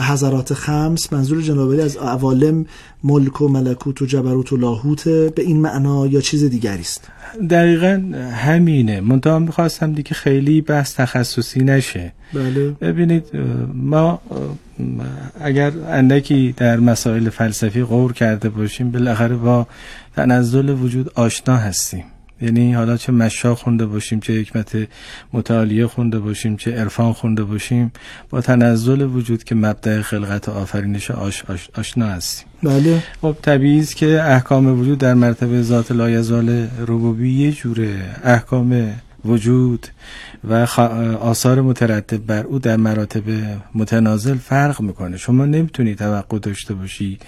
حضرات 0.00 0.54
خمس 0.54 1.12
منظور 1.12 1.42
جناب 1.42 1.70
از 1.70 1.96
عوالم 1.96 2.66
ملک 3.04 3.40
و 3.40 3.48
ملکوت 3.48 4.02
و 4.02 4.06
جبروت 4.06 4.52
و 4.52 4.56
لاهوت 4.56 5.08
به 5.08 5.42
این 5.42 5.60
معنا 5.60 6.06
یا 6.06 6.20
چیز 6.20 6.44
دیگری 6.44 6.80
است؟ 6.80 7.08
دقیقا 7.50 8.02
همینه. 8.32 9.00
منتها 9.00 9.38
می‌خواستم 9.38 9.92
دیگه 9.92 10.10
خیلی 10.10 10.60
بحث 10.60 10.94
تخصصی 10.94 11.64
نشه. 11.64 12.12
بله. 12.34 12.70
ببینید 12.70 13.24
ما 13.74 14.20
اگر 15.40 15.72
اندکی 15.88 16.54
در 16.56 16.80
مسائل 16.80 17.28
فلسفی 17.30 17.82
غور 17.82 18.12
کرده 18.12 18.48
باشیم 18.48 18.90
بالاخره 18.90 19.36
با 19.36 19.66
تنزل 20.16 20.68
وجود 20.68 21.10
آشنا 21.14 21.56
هستیم. 21.56 22.04
یعنی 22.42 22.74
حالا 22.74 22.96
چه 22.96 23.12
مشا 23.12 23.54
خونده 23.54 23.86
باشیم 23.86 24.20
چه 24.20 24.40
حکمت 24.40 24.88
متعالیه 25.32 25.86
خونده 25.86 26.18
باشیم 26.18 26.56
چه 26.56 26.72
عرفان 26.72 27.12
خونده 27.12 27.44
باشیم 27.44 27.92
با 28.30 28.40
تنزل 28.40 29.02
وجود 29.02 29.44
که 29.44 29.54
مبدع 29.54 30.02
خلقت 30.02 30.48
و 30.48 30.52
آفرینش 30.52 31.10
آش 31.10 31.44
آش 31.48 31.68
آشنا 31.74 32.06
هستیم. 32.06 32.46
بله. 32.62 33.02
خب 33.22 33.36
طبیعی 33.42 33.80
است 33.80 33.96
که 33.96 34.22
احکام 34.22 34.80
وجود 34.80 34.98
در 34.98 35.14
مرتبه 35.14 35.62
ذات 35.62 35.92
لایزال 35.92 36.68
ربوبی 36.78 37.32
یه 37.32 37.52
جوره. 37.52 38.16
احکام 38.24 38.92
وجود 39.24 39.86
و 40.44 40.54
آثار 41.20 41.60
مترتب 41.60 42.26
بر 42.26 42.44
او 42.44 42.58
در 42.58 42.76
مراتب 42.76 43.22
متنازل 43.74 44.36
فرق 44.36 44.80
می‌کنه. 44.80 45.16
شما 45.16 45.44
نمی‌تونی 45.46 45.94
توقع 45.94 46.38
داشته 46.38 46.74
باشی 46.74 47.18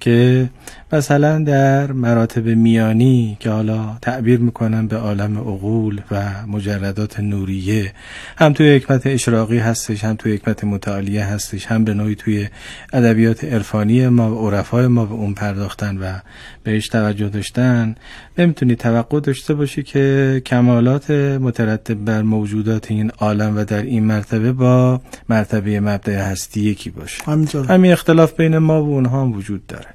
که 0.00 0.48
مثلا 0.92 1.38
در 1.38 1.92
مراتب 1.92 2.48
میانی 2.48 3.36
که 3.40 3.50
حالا 3.50 3.98
تعبیر 4.02 4.40
می‌کنن 4.40 4.86
به 4.86 4.96
عالم 4.96 5.38
عقول 5.38 6.00
و 6.10 6.24
مجردات 6.48 7.20
نوریه 7.20 7.92
هم 8.38 8.52
توی 8.52 8.76
حکمت 8.76 9.06
اشراقی 9.06 9.58
هستش 9.58 10.04
هم 10.04 10.16
توی 10.16 10.34
حکمت 10.34 10.64
متعالیه 10.64 11.24
هستش 11.24 11.66
هم 11.66 11.84
به 11.84 11.94
نوعی 11.94 12.14
توی 12.14 12.48
ادبیات 12.92 13.44
عرفانی 13.44 14.08
ما 14.08 14.34
و 14.34 14.50
عرفای 14.50 14.86
ما 14.86 15.04
به 15.04 15.14
اون 15.14 15.34
پرداختن 15.34 15.96
و 15.96 16.18
بهش 16.64 16.88
توجه 16.88 17.28
داشتن. 17.28 17.94
نمی‌تونی 18.38 18.76
توقع 18.76 19.20
داشته 19.20 19.54
باشی 19.54 19.82
که 19.82 20.42
کمالات 20.46 21.10
مترتب 21.10 21.94
بر 21.94 22.22
موجودات 22.56 22.90
این 22.90 23.10
عالم 23.10 23.56
و 23.56 23.64
در 23.64 23.82
این 23.82 24.04
مرتبه 24.04 24.52
با 24.52 25.00
مرتبه 25.28 25.80
مبدع 25.80 26.30
هستی 26.30 26.60
یکی 26.60 26.90
باشه. 26.90 27.24
همین 27.68 27.92
اختلاف 27.92 28.32
بین 28.32 28.58
ما 28.58 28.84
و 28.84 28.86
اونها 28.86 29.22
هم 29.22 29.32
وجود 29.32 29.66
داره. 29.66 29.86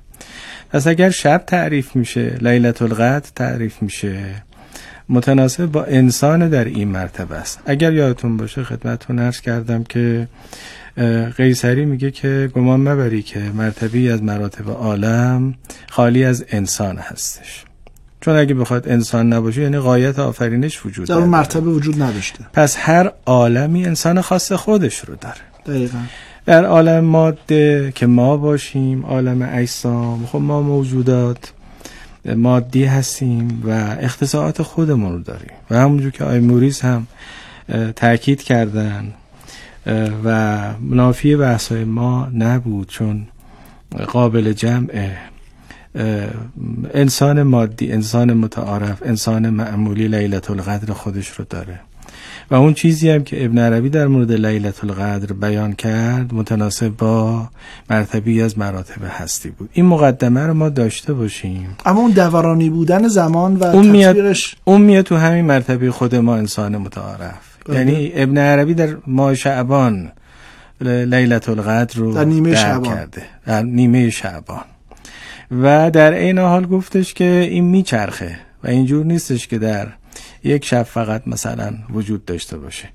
پس 0.70 0.88
اگر 0.88 1.10
شب 1.10 1.44
تعریف 1.48 1.96
میشه 1.96 2.38
لیلت 2.42 2.82
القدر 2.82 3.30
تعریف 3.36 3.82
میشه 3.82 4.44
متناسب 5.10 5.66
با 5.66 5.84
انسان 5.84 6.50
در 6.50 6.66
این 6.66 6.88
مرتبه 6.88 7.36
است. 7.36 7.60
اگر 7.66 7.94
یادتون 7.94 8.38
باشه 8.38 8.64
خدمتتون 8.64 9.20
عرض 9.20 9.42
کردم 9.42 9.84
که 9.84 10.28
قیصری 11.38 11.86
میگه 11.86 12.12
که 12.12 12.52
گمان 12.56 12.80
مبری 12.80 13.22
که 13.22 13.40
مرتبی 13.40 14.10
از 14.10 14.24
مراتب 14.24 14.70
عالم 14.70 15.54
خالی 15.90 16.24
از 16.24 16.46
انسان 16.50 16.98
هستش. 16.98 17.66
چون 18.22 18.36
اگه 18.36 18.54
بخواد 18.54 18.90
انسان 18.90 19.34
نباشه 19.34 19.62
یعنی 19.62 19.78
قایت 19.78 20.20
آفرینش 20.20 20.86
وجود 20.86 21.08
در 21.08 21.16
اون 21.16 21.30
مرتبه 21.30 21.70
وجود 21.70 22.02
نداشته. 22.02 22.46
پس 22.54 22.78
هر 22.80 23.12
عالمی 23.26 23.86
انسان 23.86 24.22
خاص 24.22 24.52
خودش 24.52 25.00
رو 25.00 25.16
داره. 25.16 25.36
دقیقا. 25.66 25.98
در 26.46 26.66
عالم 26.66 27.04
ماده 27.04 27.92
که 27.96 28.06
ما 28.06 28.38
باشیم 28.38 29.06
عالم 29.06 29.50
اجسام 29.52 30.26
خب 30.26 30.40
ما 30.40 30.62
موجودات 30.62 31.54
مادی 32.36 32.86
هستیم 32.86 33.64
و 33.66 33.96
اختصاصات 34.00 34.62
خودمون 34.62 35.12
رو 35.12 35.20
داریم. 35.20 35.52
و 35.70 35.78
همونجور 35.78 36.12
که 36.12 36.24
آی 36.24 36.40
موریز 36.40 36.82
هم 36.82 37.08
تاکید 37.96 38.44
کردن 38.44 39.14
و 40.24 40.60
منافی 40.80 41.36
بحثای 41.36 41.84
ما 41.84 42.28
نبود 42.34 42.88
چون 42.90 43.28
قابل 44.08 44.54
جمعه. 44.54 45.18
انسان 46.94 47.44
مادی 47.44 47.92
انسان 47.92 48.34
متعارف 48.34 49.04
انسان 49.06 49.50
معمولی 49.50 50.08
لیلت 50.08 50.52
القدر 50.52 50.94
خودش 50.94 51.28
رو 51.28 51.46
داره. 51.50 51.80
و 52.52 52.56
اون 52.56 52.74
چیزی 52.74 53.10
هم 53.10 53.24
که 53.24 53.46
ابن 53.46 53.58
عربی 53.58 53.90
در 53.90 54.08
مورد 54.08 54.32
لیلت 54.32 54.84
القدر 54.84 55.34
بیان 55.34 55.74
کرد 55.74 56.34
متناسب 56.34 56.90
با 56.90 57.50
مرتبی 57.90 58.42
از 58.42 58.58
مراتب 58.58 59.02
هستی 59.10 59.50
بود. 59.50 59.70
این 59.74 59.86
مقدمه 59.86 60.48
رو 60.48 60.54
ما 60.54 60.70
داشته 60.70 61.14
باشیم. 61.14 61.78
اما 61.86 62.02
اون 62.02 62.12
دورانی 62.12 62.70
بودن 62.70 63.08
زمان 63.08 63.56
و 63.56 63.64
اون 63.64 63.88
میاد, 63.88 64.36
اون 64.64 64.82
میاد 64.82 65.06
تو 65.06 65.16
همین 65.16 65.46
مرتبه 65.46 65.92
خود 65.92 66.16
ما 66.16 66.36
انسان 66.36 66.78
متعارف. 66.78 67.52
بله. 67.66 67.78
یعنی 67.78 68.12
ابن 68.16 68.38
عربی 68.38 68.74
در 68.74 68.96
ماه 69.08 69.36
شعبان 69.36 70.12
لیلت 70.82 71.50
القدر 71.50 72.00
رو 72.00 72.14
در 72.14 72.26
نیمه 72.26 72.56
شعبان. 72.56 72.96
کرده. 72.96 73.24
در 73.46 73.62
نیمه 73.62 74.10
شعبان. 74.10 74.64
و 75.52 75.92
در 75.92 76.14
این 76.14 76.40
حال 76.40 76.66
گفتش 76.66 77.14
که 77.14 77.48
این 77.52 77.64
میچرخه 77.64 78.40
و 78.64 78.68
اینجور 78.68 79.06
نیستش 79.06 79.48
که 79.48 79.60
در 79.60 79.88
یک 80.44 80.66
شب 80.66 80.84
فقط 80.84 81.28
مثلا 81.28 81.74
وجود 81.90 82.26
داشته 82.26 82.58
باشه. 82.58 82.90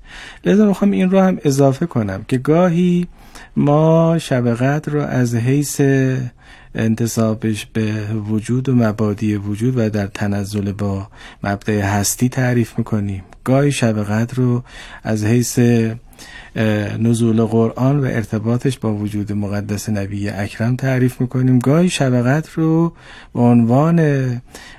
لذا 0.45 0.65
می‌خوام 0.65 0.91
این 0.91 1.11
رو 1.11 1.19
هم 1.19 1.37
اضافه 1.43 1.85
کنم 1.85 2.25
که 2.27 2.37
گاهی 2.37 3.07
ما 3.55 4.17
شب 4.17 4.47
رو 4.87 5.01
از 5.01 5.35
حیث 5.35 5.81
انتصابش 6.77 7.65
به 7.65 7.93
وجود 8.29 8.69
و 8.69 8.75
مبادی 8.75 9.35
وجود 9.35 9.77
و 9.77 9.89
در 9.89 10.07
تنزل 10.07 10.71
با 10.71 11.07
مبدع 11.43 11.79
هستی 11.79 12.29
تعریف 12.29 12.77
می‌کنیم. 12.77 13.23
گاهی 13.43 13.71
شب 13.71 14.03
قدر 14.03 14.35
رو 14.35 14.63
از 15.03 15.25
حیث 15.25 15.59
نزول 16.99 17.43
قرآن 17.43 17.99
و 17.99 18.03
ارتباطش 18.03 18.79
با 18.79 18.93
وجود 18.93 19.33
مقدس 19.33 19.89
نبی 19.89 20.29
اکرم 20.29 20.75
تعریف 20.75 21.21
می‌کنیم. 21.21 21.59
گاهی 21.59 21.89
شب 21.89 22.43
رو 22.55 22.93
به 23.33 23.39
عنوان 23.39 23.99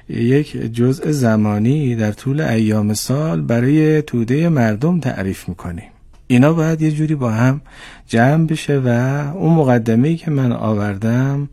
یک 0.08 0.56
جزء 0.56 1.12
زمانی 1.12 1.96
در 1.96 2.12
طول 2.12 2.40
ایام 2.40 2.94
سال 2.94 3.40
برای 3.40 4.02
توده 4.02 4.48
مردم 4.48 5.00
تعریف 5.00 5.48
می‌کنیم. 5.48 5.90
اینا 6.26 6.52
باید 6.52 6.82
یه 6.82 6.90
جوری 6.90 7.14
با 7.14 7.30
هم 7.30 7.60
جمع 8.06 8.46
بشه 8.46 8.78
و 8.78 8.88
اون 9.34 9.54
مقدمه 9.54 10.16
که 10.16 10.30
من 10.30 10.52
آوردم 10.52 11.48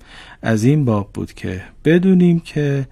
از 0.45 0.63
این 0.63 0.85
باب 0.85 1.09
بود 1.13 1.33
که 1.33 1.61
بدونیم 1.85 2.39
که 2.39 2.87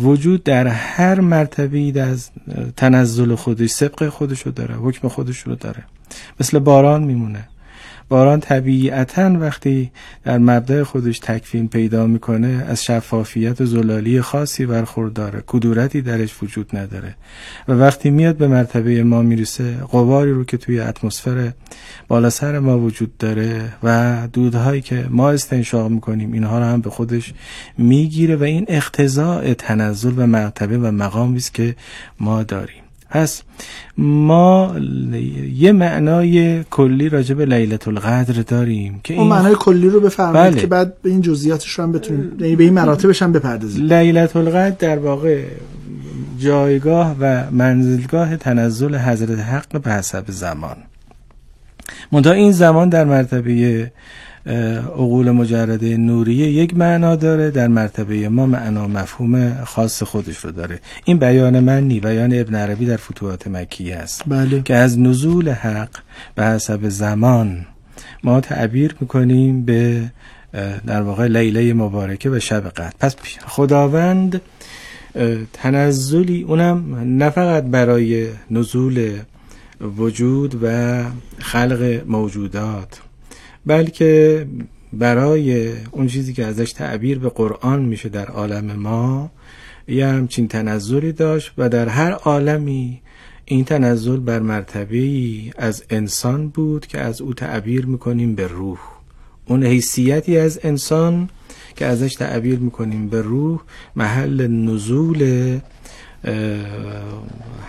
وجود 0.00 0.42
در 0.42 0.66
هر 0.66 1.20
مرتبه 1.20 2.02
از 2.02 2.30
تنزل 2.76 3.34
خودش 3.34 3.70
سبق 3.70 4.08
خودش 4.08 4.40
رو 4.40 4.52
داره 4.52 4.74
حکم 4.74 5.08
خودش 5.08 5.38
رو 5.38 5.54
داره. 5.54 5.84
مثل 6.40 6.58
باران 6.58 7.02
میمونه. 7.02 7.48
باران 8.08 8.40
طبیعتا 8.40 9.38
وقتی 9.40 9.90
در 10.24 10.38
مبدع 10.38 10.82
خودش 10.82 11.18
تکفین 11.18 11.68
پیدا 11.68 12.06
می‌کنه 12.06 12.64
از 12.68 12.84
شفافیت 12.84 13.60
و 13.60 13.66
زلالی 13.66 14.20
خاصی 14.20 14.66
برخورداره. 14.66 15.42
کدورتی 15.46 16.02
درش 16.02 16.42
وجود 16.42 16.76
نداره. 16.76 17.14
و 17.68 17.72
وقتی 17.72 18.10
میاد 18.10 18.36
به 18.36 18.48
مرتبه 18.48 19.04
ما 19.04 19.22
می‌رسه 19.22 19.74
قباری 19.92 20.32
رو 20.32 20.44
که 20.44 20.56
توی 20.56 20.80
اتمسفر 20.80 21.52
بالا 22.08 22.30
سر 22.30 22.58
ما 22.58 22.78
وجود 22.78 23.16
داره 23.18 23.72
و 23.82 24.18
دودهایی 24.32 24.80
که 24.80 25.06
ما 25.10 25.30
استنشاق 25.30 25.90
می‌کنیم 25.90 26.32
اینها 26.32 26.58
رو 26.58 26.64
هم 26.64 26.80
به 26.80 26.90
خودش 26.90 27.34
می‌گیره 27.78 28.36
و 28.36 28.42
این 28.42 28.64
اختزاع 28.68 29.54
تنزل 29.54 30.12
و 30.16 30.26
مرتبه 30.26 30.78
و 30.78 30.90
مقامی 30.90 31.36
است 31.36 31.54
که 31.54 31.76
ما 32.20 32.42
داریم. 32.42 32.83
پس 33.14 33.42
ما 33.98 34.74
یه 35.54 35.72
معنای 35.72 36.64
کلی 36.64 37.08
راجع 37.08 37.34
به 37.34 37.44
لیلت 37.44 37.88
القدر 37.88 38.42
داریم 38.42 39.00
که 39.04 39.14
اون 39.14 39.26
معنای 39.26 39.54
کلی 39.58 39.88
رو 39.88 40.00
بفرمایید 40.00 40.52
بله. 40.52 40.60
که 40.60 40.66
بعد 40.66 41.02
به 41.02 41.10
این 41.10 41.20
جزئیاتش 41.20 41.70
رو 41.70 41.84
هم 41.84 41.92
بتونیم 41.92 42.32
یعنی 42.40 42.56
به 42.56 42.64
این 42.64 42.72
مراتبش 42.72 43.22
هم 43.22 43.32
بپردازیم 43.32 43.92
لیلت 43.92 44.36
القدر 44.36 44.76
در 44.78 44.98
واقع 44.98 45.42
جایگاه 46.38 47.16
و 47.20 47.44
منزلگاه 47.50 48.36
تنزل 48.36 48.96
حضرت 48.96 49.38
حق 49.38 49.82
به 49.82 49.90
حسب 49.90 50.24
زمان 50.28 50.76
منتها 52.12 52.32
این 52.32 52.52
زمان 52.52 52.88
در 52.88 53.04
مرتبه 53.04 53.92
عقول 54.46 55.30
مجرده 55.30 55.96
نوریه 55.96 56.50
یک 56.50 56.76
معنا 56.76 57.16
داره 57.16 57.50
در 57.50 57.68
مرتبه 57.68 58.28
ما 58.28 58.46
معنا 58.46 58.88
مفهوم 58.88 59.64
خاص 59.64 60.02
خودش 60.02 60.36
رو 60.36 60.50
داره 60.50 60.80
این 61.04 61.18
بیان 61.18 61.60
من 61.60 61.82
نی 61.82 62.00
بیان 62.00 62.34
ابن 62.34 62.54
عربی 62.54 62.86
در 62.86 62.96
فتوحات 62.96 63.48
مکیه 63.48 63.96
است 63.96 64.22
بله. 64.26 64.62
که 64.62 64.74
از 64.74 64.98
نزول 64.98 65.48
حق 65.48 65.88
به 66.34 66.44
حسب 66.44 66.88
زمان 66.88 67.66
ما 68.24 68.40
تعبیر 68.40 68.96
می‌کنیم 69.00 69.64
به 69.64 70.02
در 70.86 71.02
واقع 71.02 71.26
لیله 71.26 71.74
مبارکه 71.74 72.30
و 72.30 72.40
شب 72.40 72.68
قدر 72.68 72.92
پس 73.00 73.16
خداوند 73.46 74.40
تنزلی 75.52 76.42
اونم 76.42 76.94
نه 77.18 77.30
فقط 77.30 77.64
برای 77.64 78.28
نزول 78.50 79.18
وجود 79.98 80.58
و 80.62 81.02
خلق 81.38 82.02
موجودات 82.06 83.00
بلکه 83.66 84.46
برای 84.92 85.72
اون 85.90 86.06
چیزی 86.06 86.32
که 86.32 86.44
ازش 86.44 86.72
تعبیر 86.72 87.18
به 87.18 87.28
قرآن 87.28 87.82
میشه 87.82 88.08
در 88.08 88.26
عالم 88.26 88.72
ما 88.72 89.30
یه 89.88 90.06
همچین 90.06 90.48
تنظری 90.48 91.12
داشت 91.12 91.52
و 91.58 91.68
در 91.68 91.88
هر 91.88 92.12
عالمی 92.12 93.00
این 93.44 93.64
تنزل 93.64 94.16
بر 94.16 94.38
مرتبه 94.38 95.08
از 95.56 95.84
انسان 95.90 96.48
بود 96.48 96.86
که 96.86 97.00
از 97.00 97.20
او 97.20 97.34
تعبیر 97.34 97.86
می‌کنیم 97.86 98.34
به 98.34 98.46
روح. 98.46 98.78
اون 99.46 99.64
حیثیتی 99.64 100.38
از 100.38 100.60
انسان 100.62 101.28
که 101.76 101.86
ازش 101.86 102.14
تعبیر 102.14 102.58
می‌کنیم 102.58 103.08
به 103.08 103.22
روح 103.22 103.60
محل 103.96 104.46
نزول 104.46 105.58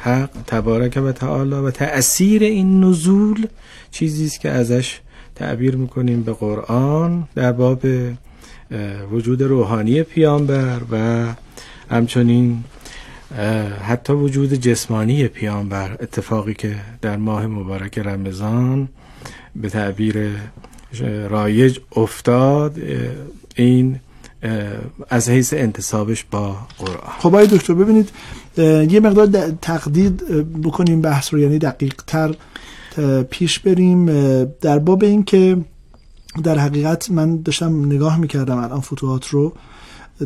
حق 0.02 0.30
تبارک 0.48 1.00
و 1.06 1.12
تعالی 1.12 1.56
و 1.56 1.72
تأثیر 1.72 2.44
این 2.44 2.84
نزول 2.84 3.48
چیزی 3.92 4.26
است 4.26 4.40
که 4.40 4.50
ازش 4.50 5.00
تعبیر 5.36 5.76
می‌کنیم 5.76 6.24
به 6.24 6.34
قرآن 6.34 7.28
در 7.36 7.52
باب 7.52 7.86
وجود 9.12 9.42
روحانی 9.42 10.04
پیامبر 10.04 10.82
و 10.92 11.26
همچنین 11.90 12.64
حتی 13.88 14.14
وجود 14.14 14.54
جسمانی 14.54 15.28
پیامبر 15.28 15.98
اتفاقی 16.02 16.54
که 16.54 16.76
در 17.02 17.18
ماه 17.18 17.48
مبارک 17.48 18.00
رمضان 18.00 18.88
به 19.56 19.70
تعبیر 19.70 20.30
رایج 21.30 21.80
افتاد 21.96 22.78
این 23.56 24.00
از 25.10 25.30
حیث 25.30 25.54
انتصابش 25.54 26.26
با 26.32 26.58
قرآن. 26.78 27.14
خب 27.20 27.28
آقای 27.28 27.48
دکتر 27.48 27.74
ببینید 27.74 28.10
یه 28.92 29.00
مقدار 29.00 29.52
تقدید 29.62 30.24
بکنیم 30.62 31.02
بحث 31.02 31.34
رو 31.34 31.40
یعنی 31.40 31.60
دقیق 31.60 32.02
تر 32.08 32.36
پیش 33.30 33.60
بریم 33.60 34.06
در 34.44 34.80
باب 34.80 35.04
این 35.04 35.24
که 35.24 35.58
در 36.44 36.58
حقیقت 36.58 37.12
من 37.12 37.42
داشتم 37.42 37.86
نگاه 37.86 38.18
می‌کردم 38.18 38.58
الان 38.58 38.82
فتوحات 38.82 39.28
رو. 39.28 39.54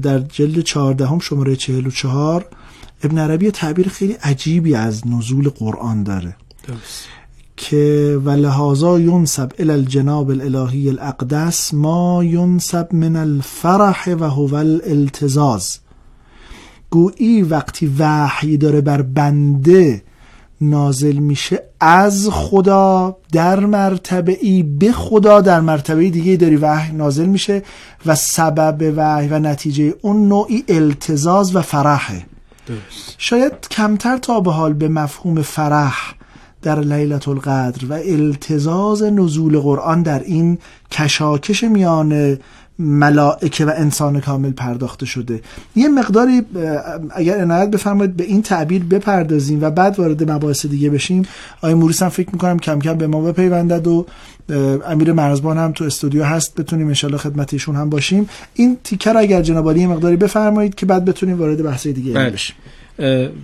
در 0.01 0.19
جلد 0.19 0.59
چهاردهم 0.59 1.19
شماره 1.19 1.55
چهل 1.55 1.87
و 1.87 1.91
چهار 1.91 2.45
ابن 3.03 3.17
عربی 3.17 3.51
تعبیر 3.51 3.89
خیلی 3.89 4.13
عجیبی 4.13 4.75
از 4.75 5.07
نزول 5.07 5.49
قرآن 5.49 6.03
داره. 6.03 6.35
درست. 6.67 7.07
که 7.57 8.19
ولهذا 8.25 8.99
ینسب 8.99 9.51
الى 9.59 9.71
الجناب 9.71 10.29
الالهی 10.29 10.89
الاقدس 10.89 11.73
ما 11.73 12.23
ینسب 12.23 12.95
من 12.95 13.15
الفرح 13.15 14.09
و 14.09 14.23
هو 14.23 14.55
الالتزاز. 14.55 15.79
گویی 16.89 17.41
وقتی 17.41 17.95
وحی 17.99 18.57
داره 18.57 18.81
بر 18.81 19.01
بنده 19.01 20.03
نازل 20.61 21.15
میشه 21.15 21.63
از 21.79 22.29
خدا 22.31 23.17
در 23.31 23.59
مرتبه 23.59 24.37
ای 24.41 24.63
به 24.63 24.91
خدا 24.91 25.41
در 25.41 25.61
مرتبه 25.61 26.09
دیگه 26.09 26.35
داری 26.35 26.55
وحی 26.55 26.93
نازل 26.93 27.25
میشه 27.25 27.63
و 28.05 28.15
سبب 28.15 28.93
وحی 28.97 29.27
و 29.27 29.39
نتیجه 29.39 29.93
اون 30.01 30.27
نوعی 30.27 30.63
التزاز 30.67 31.55
و 31.55 31.61
فرحه. 31.61 32.25
شاید 33.17 33.53
کمتر 33.71 34.17
تا 34.17 34.39
به 34.39 34.51
حال 34.51 34.73
به 34.73 34.87
مفهوم 34.87 35.41
فرح 35.41 36.15
در 36.61 36.79
لیلت 36.79 37.27
القدر 37.27 37.85
و 37.85 37.93
التزاز 37.93 39.03
نزول 39.03 39.59
قرآن 39.59 40.01
در 40.01 40.19
این 40.19 40.57
کشاکش 40.91 41.63
میان 41.63 42.37
ملائکه 42.79 43.65
و 43.65 43.71
انسان 43.75 44.19
کامل 44.19 44.51
پرداخته 44.51 45.05
شده. 45.05 45.41
یه 45.75 45.89
مقداری 45.89 46.41
اگر 47.11 47.41
عنایت 47.41 47.71
بفرمایید 47.71 48.17
به 48.17 48.23
این 48.23 48.41
تعبیر 48.41 48.83
بپردازیم 48.83 49.59
و 49.61 49.69
بعد 49.69 49.99
وارد 49.99 50.31
مباحث 50.31 50.65
دیگه 50.65 50.89
بشیم. 50.89 51.25
آقای 51.57 51.73
موریس 51.73 52.03
هم 52.03 52.09
فکر 52.09 52.29
می‌کنم 52.33 52.59
کم 52.59 52.79
کم 52.79 52.93
به 52.93 53.07
ما 53.07 53.21
بپیوندد 53.21 53.87
و 53.87 54.05
امیر 54.87 55.11
مرزبان 55.11 55.57
هم 55.57 55.71
تو 55.71 55.83
استودیو 55.83 56.23
هست. 56.23 56.55
بتونیم 56.55 56.87
انشالله 56.87 57.17
خدمت 57.17 57.53
ایشون 57.53 57.75
هم 57.75 57.89
باشیم. 57.89 58.29
این 58.53 58.77
تیکر 58.83 59.17
اگر 59.17 59.41
جناب 59.41 59.77
یه 59.77 59.87
مقداری 59.87 60.15
بفرمایید 60.15 60.75
که 60.75 60.85
بعد 60.85 61.05
بتونیم 61.05 61.39
وارد 61.39 61.63
بحث 61.63 61.87
دیگه 61.87 62.13
بله. 62.13 62.29
بشیم. 62.29 62.55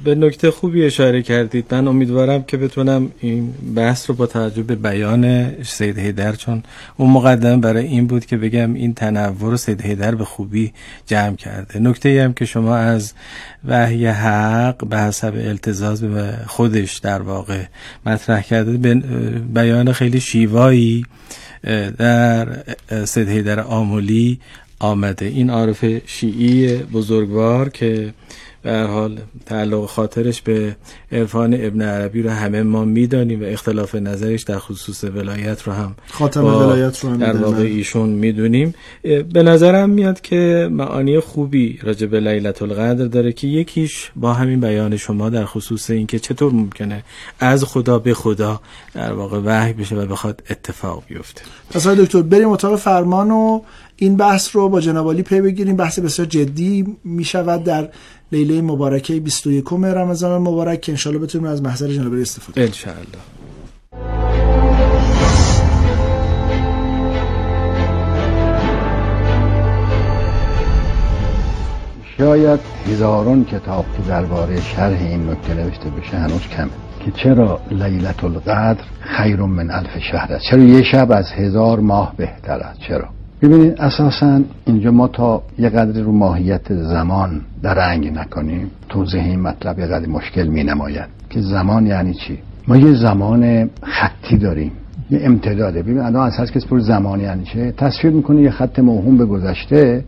به 0.04 0.16
نکته 0.16 0.52
خوبی 0.52 0.86
اشاره 0.86 1.22
کردید. 1.22 1.74
من 1.74 1.88
امیدوارم 1.88 2.44
که 2.44 2.58
بتونم 2.58 3.12
این 3.20 3.54
بحث 3.76 4.10
رو 4.10 4.16
با 4.16 4.26
توجه 4.26 4.64
به 4.64 4.76
بیان 4.76 5.54
سید 5.64 5.98
هیدر 5.98 6.36
چون 6.36 6.64
اون 6.98 7.10
مقدم 7.10 7.62
برای 7.62 7.86
این 7.86 8.08
بود 8.08 8.26
که 8.26 8.38
بگم 8.38 8.74
این 8.74 8.94
تنوع 8.94 9.52
رو 9.52 9.58
سید 9.58 9.82
هیدر 9.82 10.16
به 10.16 10.26
خوبی 10.26 10.74
جمع 11.06 11.36
کرده. 11.36 11.80
نکته 11.80 12.24
هم 12.24 12.34
که 12.34 12.46
شما 12.46 12.76
از 12.76 13.14
وحی 13.68 14.06
حق 14.06 14.88
به 14.88 14.98
حسب 14.98 15.34
التزاز 15.36 16.04
به 16.04 16.34
خودش 16.48 16.98
در 16.98 17.22
واقع 17.22 17.64
مطرح 18.06 18.42
کرده 18.42 18.96
بیان 19.54 19.92
خیلی 19.92 20.20
شیوایی 20.20 21.06
در 21.98 22.48
سید 23.06 23.30
هیدر 23.30 23.60
آمولی 23.60 24.40
آمده. 24.80 25.26
این 25.26 25.50
عارف 25.50 25.86
شیعی 26.06 26.78
بزرگوار 26.78 27.70
که 27.70 28.14
به 28.66 28.80
حال 28.80 29.20
تعلق 29.46 29.86
خاطرش 29.86 30.42
به 30.42 30.76
عرفان 31.12 31.54
ابن 31.54 31.82
عربی 31.82 32.22
رو 32.22 32.30
همه 32.30 32.64
ما 32.64 32.86
می‌دانیم 32.86 33.42
و 33.42 33.46
اختلاف 33.46 33.96
نظرش 33.96 34.44
در 34.44 34.60
خصوص 34.60 35.04
ولایت 35.04 35.62
رو 35.62 35.74
هم 35.74 35.96
خاتم 36.12 36.46
ولایت 36.46 37.00
رو 37.00 37.10
هم 37.10 37.18
در 37.18 37.38
واقع 37.38 37.64
ایشون 37.64 38.10
می‌دونیم. 38.10 38.74
به 39.34 39.44
نظرم 39.44 39.90
میاد 39.90 40.22
که 40.22 40.70
معانی 40.72 41.20
خوبی 41.20 41.80
راجع 41.84 42.08
به 42.08 42.20
لیلت 42.20 42.62
القدر 42.62 43.06
داره 43.06 43.34
که 43.34 43.48
یکیش 43.48 44.12
با 44.16 44.34
همین 44.34 44.60
بیان 44.60 44.98
شما 44.98 45.30
در 45.30 45.46
خصوص 45.46 45.90
اینکه 45.90 46.20
چطور 46.20 46.52
ممکنه 46.52 47.04
از 47.40 47.64
خدا 47.64 48.00
به 48.00 48.14
خدا 48.14 48.62
در 48.94 49.14
واقع 49.14 49.40
وحی 49.46 49.74
بشه 49.74 49.96
و 49.96 50.06
بخواد 50.06 50.44
اتفاق 50.50 51.04
بیفته. 51.08 51.42
پس 51.72 51.88
دکتر 51.88 52.22
بریم 52.22 52.50
اتاق 52.50 52.76
فرمان 52.76 53.32
و 53.32 53.62
این 53.96 54.18
بحث 54.18 54.56
رو 54.56 54.70
با 54.70 54.82
جناب 54.82 55.22
پی 55.22 55.42
بگیریم. 55.42 55.76
بحث 55.76 56.00
بسیار 56.00 56.28
جدی 56.28 56.86
می 57.04 57.24
شود 57.24 57.64
در 57.64 57.90
لیله 58.32 58.62
مبارکه 58.62 59.20
21 59.20 59.66
رمضان 59.74 60.42
مبارک. 60.42 60.82
که 60.82 60.92
انشالله 60.92 61.20
بتونیم 61.20 61.48
از 61.48 61.62
محضر 61.62 61.88
جناب 61.88 62.14
استفاده 62.14 62.62
انشالله 62.62 63.20
شاید 72.18 72.60
هزاران 72.86 73.46
کتاب 73.46 73.86
که 73.98 74.10
درباره 74.10 74.62
شرح 74.62 75.02
این 75.02 75.30
نکته 75.30 75.54
نوشته 75.54 75.90
بشه 75.90 76.18
هنوز 76.18 76.42
کمه. 76.42 76.70
که 77.06 77.12
چرا 77.12 77.60
لیلت 77.72 78.24
القدر 78.24 78.84
خیر 79.00 79.36
من 79.36 79.72
الف 79.72 79.98
شهر 80.12 80.34
است؟ 80.34 80.46
چرا 80.52 80.64
یه 80.64 80.84
شب 80.92 81.12
از 81.12 81.26
هزار 81.32 81.80
ماه 81.80 82.14
بهتر 82.18 82.60
است؟ 82.60 82.80
چرا؟ 82.88 83.15
ببینید 83.42 83.82
اساسا 83.82 84.42
اینجا 84.66 84.92
ما 84.92 85.08
تا 85.08 85.42
یه 85.58 85.70
قدر 85.70 86.02
رو 86.02 86.12
ماهیت 86.12 86.74
زمان 86.74 87.42
رنگ 87.64 88.14
نکنیم 88.14 88.72
توضیح 88.90 89.24
این 89.24 89.40
مطلب 89.40 89.80
یه 89.80 89.86
قدر 89.86 90.08
مشکل 90.08 90.48
می 90.48 90.64
نماید 90.64 91.08
که 91.30 91.42
زمان 91.42 91.88
یعنی 91.88 92.14
چی؟ 92.14 92.40
ما 92.68 92.78
یه 92.78 92.94
زمان 92.94 93.70
خطی 93.84 94.38
داریم 94.38 94.72
یه 95.12 95.20
امتداده 95.24 95.82
ببین 95.82 96.00
الان 96.00 96.28
اساس 96.28 96.52
که 96.52 96.60
پر 96.60 96.80
زمان 96.80 97.20
یعنی 97.20 97.44
چه 97.44 97.72
تصویر 97.72 98.14
می‌کنه 98.14 98.42
یه 98.42 98.52
خط 98.52 98.80
موهوم 98.80 99.18
به 99.18 99.26
گذشته 99.26 100.04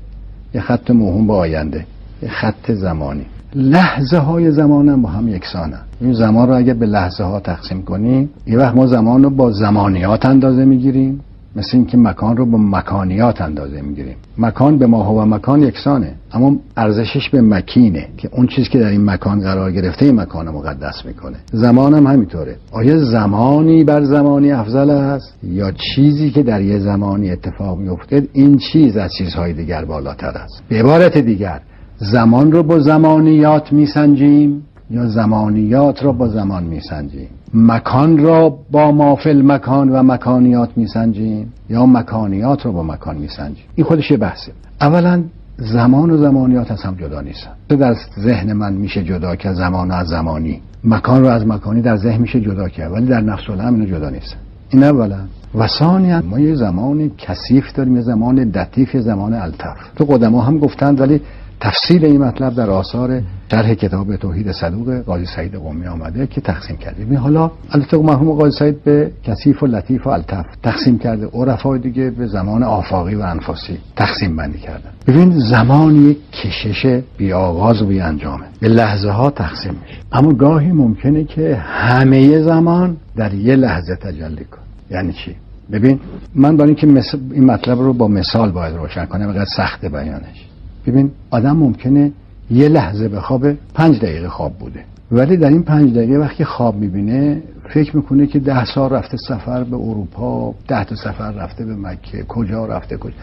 یه 0.54 0.62
خط 0.62 0.92
موهوم 0.92 1.28
به 1.28 1.34
آینده 1.34 1.86
یه 2.24 2.30
خط 2.30 2.72
زمانی. 2.72 3.26
لحظه 3.56 4.18
های 4.18 4.52
زمان 4.52 4.90
هم 4.90 5.02
با 5.02 5.10
هم 5.10 5.28
یکسانن. 5.28 5.80
این 6.02 6.13
زمان 6.13 6.48
رو 6.48 6.56
اگه 6.56 6.74
به 6.74 6.86
لحظه 6.86 7.24
ها 7.24 7.40
تقسیم 7.40 7.82
کنیم 7.82 8.30
یه 8.48 8.58
وقت 8.58 8.76
ما 8.76 8.88
زمان 8.88 9.24
رو 9.24 9.30
با 9.30 9.52
زمانیات 9.52 10.26
اندازه 10.26 10.66
می‌گیریم. 10.66 11.20
مثل 11.58 11.78
اینکه 11.78 11.98
مکان 11.98 12.38
رو 12.38 12.46
با 12.46 12.58
مکانیات 12.58 13.41
اندازه 13.41 13.82
می‌گیریم. 13.82 14.15
مکان 14.38 14.78
به 14.78 14.88
ماه 14.88 15.15
و 15.15 15.26
مکان 15.26 15.63
یکسانه 15.63 16.13
اما 16.34 16.56
ارزشش 16.78 17.30
به 17.30 17.41
مکینه 17.41 18.08
که 18.17 18.30
اون 18.32 18.48
چیزی 18.48 18.70
که 18.70 18.80
در 18.80 18.88
این 18.89 19.06
مکان 19.06 19.39
قرار 19.39 19.72
گرفته 19.72 20.06
این 20.06 20.15
مکان 20.15 20.50
مقدس 20.50 21.06
می‌کنه. 21.06 21.38
زمان 21.52 21.93
هم 21.93 22.08
همینطوره. 22.08 22.56
آیا 22.72 23.04
زمانی 23.04 23.84
بر 23.84 24.04
زمانی 24.04 24.52
افضل 24.52 24.89
است؟ 24.89 25.34
یا 25.43 25.72
چیزی 25.72 26.32
که 26.32 26.43
در 26.43 26.62
یه 26.62 26.80
زمانی 26.80 27.32
اتفاق 27.32 27.78
میفته 27.78 28.28
این 28.34 28.58
چیز 28.58 28.98
از 28.98 29.12
چیزهای 29.17 29.54
دیگر 29.54 29.86
بالاتر 29.86 30.28
است؟ 30.28 30.63
به 30.70 30.80
عبارت 30.80 31.17
دیگر 31.17 31.62
زمان 31.98 32.52
رو 32.52 32.63
با 32.63 32.80
زمانیات 32.80 33.74
میسنجیم. 33.74 34.63
یا 34.89 35.08
زمانیات 35.08 36.04
را 36.04 36.12
با 36.12 36.28
زمان 36.28 36.63
میسنجیم. 36.63 37.28
مکان 37.54 38.17
را 38.17 38.58
با 38.71 38.91
مافل 38.91 39.41
مکان 39.41 39.89
و 39.89 40.04
مکانیات 40.04 40.69
میسنجیم 40.76 41.54
یا 41.69 41.86
مکانیات 41.86 42.65
را 42.65 42.71
با 42.71 42.84
مکان 42.84 43.17
میسنجیم. 43.17 43.65
این 43.76 43.86
خودش 43.86 44.12
یه 44.12 44.17
بحثه. 44.17 44.52
اولا 44.82 45.23
زمان 45.58 46.10
و 46.10 46.17
زمانیات 46.17 46.71
از 46.71 46.84
هم 46.84 46.95
جدا 46.95 47.21
نیستن. 47.21 47.52
در 47.69 47.95
ذهن 48.19 48.54
من 48.54 48.73
میشه 48.73 49.04
جدا 49.04 49.36
که 49.36 49.54
زمان 49.54 49.91
از 49.91 50.08
زمانی. 50.08 50.62
مکان 50.84 51.21
رو 51.21 51.28
از 51.28 51.47
مکانی 51.47 51.82
در 51.82 51.97
ذهن 51.97 52.21
میشه 52.21 52.41
جدا 52.41 52.69
کرد 52.69 52.91
ولی 52.91 53.06
در 53.06 53.21
نفس 53.21 53.50
الامر 53.50 53.80
اینو 53.80 53.97
جدا 53.97 54.10
نیستن. 54.10 54.38
این 54.69 54.84
اولا. 54.84 55.17
و 55.56 55.67
ثانیا 55.67 56.21
ما 56.21 56.39
یه 56.39 56.56
زمان 56.56 57.12
کثیف 57.17 57.73
داریم 57.73 57.95
یه 57.95 58.02
زمان 58.02 58.50
دتیف 58.50 58.95
یه 58.95 59.02
زمان 59.02 59.34
الطف 59.34 59.78
تو 59.95 60.06
قدما 60.06 60.41
هم 60.41 60.58
گفتند 60.58 61.02
ولی 61.02 61.21
تفصیل 61.60 62.06
این 62.06 62.22
مطلب 62.22 62.56
در 62.56 62.70
آثار 62.70 63.22
شرح 63.52 63.74
کتاب 63.74 64.15
توحید 64.15 64.52
صدوق 64.52 65.02
قاضی 65.02 65.26
سعید 65.26 65.56
قومی 65.56 65.88
آمده 65.88 66.28
که 66.28 66.41
تقسیم 66.41 66.78
کرده. 66.78 67.17
حالا 67.17 67.52
البته 67.72 67.98
مرحوم 67.98 68.32
قاضی 68.32 68.58
سعید 68.60 68.84
به 68.84 69.12
کثیف 69.24 69.63
و 69.63 69.67
لطیف 69.67 70.08
و 70.08 70.10
الطف 70.10 70.46
تقسیم 70.63 71.00
کرده. 71.00 71.28
عرفای 71.34 71.80
دیگه 71.80 72.10
به 72.10 72.28
زمان 72.28 72.63
آفاقی 72.63 73.15
و 73.15 73.22
انفاسی 73.22 73.78
تقسیم 73.96 74.36
بندی 74.36 74.60
کردن. 74.60 74.89
ببین 75.08 75.39
زمان 75.39 75.96
یک 75.96 76.17
کشش 76.32 77.02
بی 77.17 77.34
آغاز 77.34 77.82
و 77.82 77.86
بی 77.86 78.00
انجامه. 78.00 78.46
به 78.60 78.67
لحظه 78.67 79.10
ها 79.10 79.30
تقسیم 79.30 79.76
میشه. 79.82 80.00
اما 80.12 80.34
گاهی 80.34 80.72
ممکنه 80.72 81.24
که 81.24 81.56
همه 81.56 82.41
زمان 82.41 82.98
در 83.15 83.34
یه 83.34 83.56
لحظه 83.56 83.96
تجلی 83.96 84.43
کن. 84.43 84.62
یعنی 84.91 85.13
چی؟ 85.13 85.36
ببین 85.72 86.00
من 86.36 86.58
برای 86.58 86.76
اینکه 86.76 87.04
این 87.32 87.46
مطلب 87.46 87.80
رو 87.80 87.93
با 87.93 88.08
مثال 88.08 88.52
باید 88.52 88.76
روشن 88.76 89.06
کنم. 89.06 89.22
اینقدر 89.22 89.50
سخت 89.58 89.86
بیانش. 89.86 90.46
ببین 90.88 91.12
آدم 91.30 91.58
ممکنه 91.58 92.12
یه 92.52 92.69
لحظه 92.69 93.08
به 93.08 93.21
خواب 93.21 93.47
پنج 93.73 94.00
دقیقه 94.00 94.30
خواب 94.30 94.54
بوده. 94.54 94.84
ولی 95.12 95.38
در 95.38 95.50
این 95.50 95.63
پنج 95.63 95.93
دقیقه 95.93 96.17
وقتی 96.17 96.43
خواب 96.43 96.76
می‌بینه 96.76 97.43
فکر 97.69 97.95
می‌کنه 97.95 98.28
که 98.28 98.39
ده 98.39 98.65
سال 98.65 98.89
رفته 98.89 99.17
سفر 99.17 99.63
به 99.63 99.76
اروپا 99.76 100.56
ده 100.67 100.84
تا 100.84 100.95
سفر 100.95 101.32
رفته 101.32 101.65
به 101.65 101.76
مکه 101.76 102.23
کجا 102.28 102.65
رفته 102.65 102.97
کجا. 102.97 103.13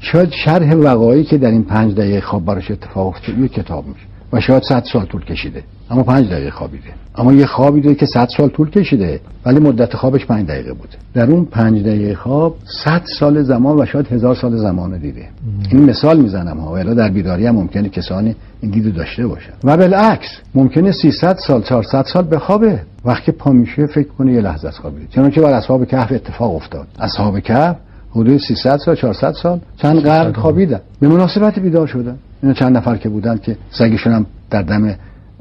شاید 0.00 0.30
شرح 0.30 0.74
وقایعی 0.74 1.24
که 1.24 1.38
در 1.38 1.50
این 1.50 1.64
پنج 1.64 1.94
دقیقه 1.94 2.20
خواب 2.20 2.44
براش 2.44 2.70
اتفاق 2.70 3.06
افتاده 3.06 3.40
یه 3.40 3.48
کتاب 3.48 3.86
میشه 3.86 4.06
و 4.32 4.40
شاید 4.40 4.62
صد 4.62 4.84
سال 4.92 5.06
طول 5.06 5.24
کشیده. 5.24 5.62
اما 5.90 6.02
پنج 6.02 6.26
دقیقه 6.26 6.50
خوابیده. 6.50 6.90
اما 7.16 7.32
یه 7.32 7.46
خوابی 7.46 7.80
داره 7.80 7.94
که 7.94 8.06
صد 8.06 8.28
سال 8.36 8.48
طول 8.48 8.70
کشیده. 8.70 9.20
ولی 9.46 9.60
مدت 9.60 9.96
خوابش 9.96 10.26
پنج 10.26 10.46
دقیقه 10.46 10.72
بوده 10.72 10.96
در 11.14 11.30
اون 11.30 11.44
پنج 11.44 11.82
دقیقه 11.82 12.14
خواب 12.14 12.56
صد 12.84 13.02
سال 13.18 13.42
زمان 13.42 13.80
و 13.80 13.86
شاید 13.86 14.06
هزار 14.12 14.34
سال 14.34 14.56
زمان 14.56 14.98
دیده. 14.98 15.28
این 15.70 15.84
مثال 15.84 16.20
می‌زنم 16.20 16.58
ها. 16.58 16.72
ولی 16.72 16.94
در 16.94 17.08
بیداری 17.08 17.46
هم 17.46 17.54
ممکنه 17.54 17.88
کسانی 17.88 18.36
این 18.60 18.70
دیدو 18.70 18.90
داشته 18.90 19.26
باشن. 19.26 19.52
و 19.64 19.76
بالعکس 19.76 20.28
ممکنه 20.54 20.92
300 20.92 21.36
سال 21.46 21.62
400 21.62 22.04
سال 22.12 22.26
بخوابه 22.30 22.80
وقتی 23.04 23.32
پا 23.32 23.52
میشه 23.52 23.86
فکر 23.86 24.08
کنه 24.08 24.32
یه 24.32 24.40
لحظه 24.40 24.68
از 24.68 24.78
خوابیده 24.78 25.06
چون 25.10 25.30
که 25.30 25.40
بر 25.40 25.52
اصحاب 25.54 25.84
کهف 25.84 26.12
اتفاق 26.12 26.54
افتاد. 26.54 26.86
اصحاب 26.98 27.40
کهف 27.40 27.76
حدود 28.10 28.40
300 28.40 28.76
سال 28.76 28.94
400 28.94 29.32
سال 29.42 29.60
چند 29.76 30.00
قرن 30.00 30.32
خوابیدن. 30.32 30.80
به 31.00 31.08
مناسبت 31.08 31.58
بیدار 31.58 31.86
شدن. 31.86 32.16
اینا 32.42 32.54
چند 32.54 32.76
نفر 32.76 32.96
که 32.96 33.08
بودن 33.08 33.38
که 33.38 33.56
سگشون 33.70 34.12
هم 34.12 34.26
در 34.50 34.62
دم 34.62 34.94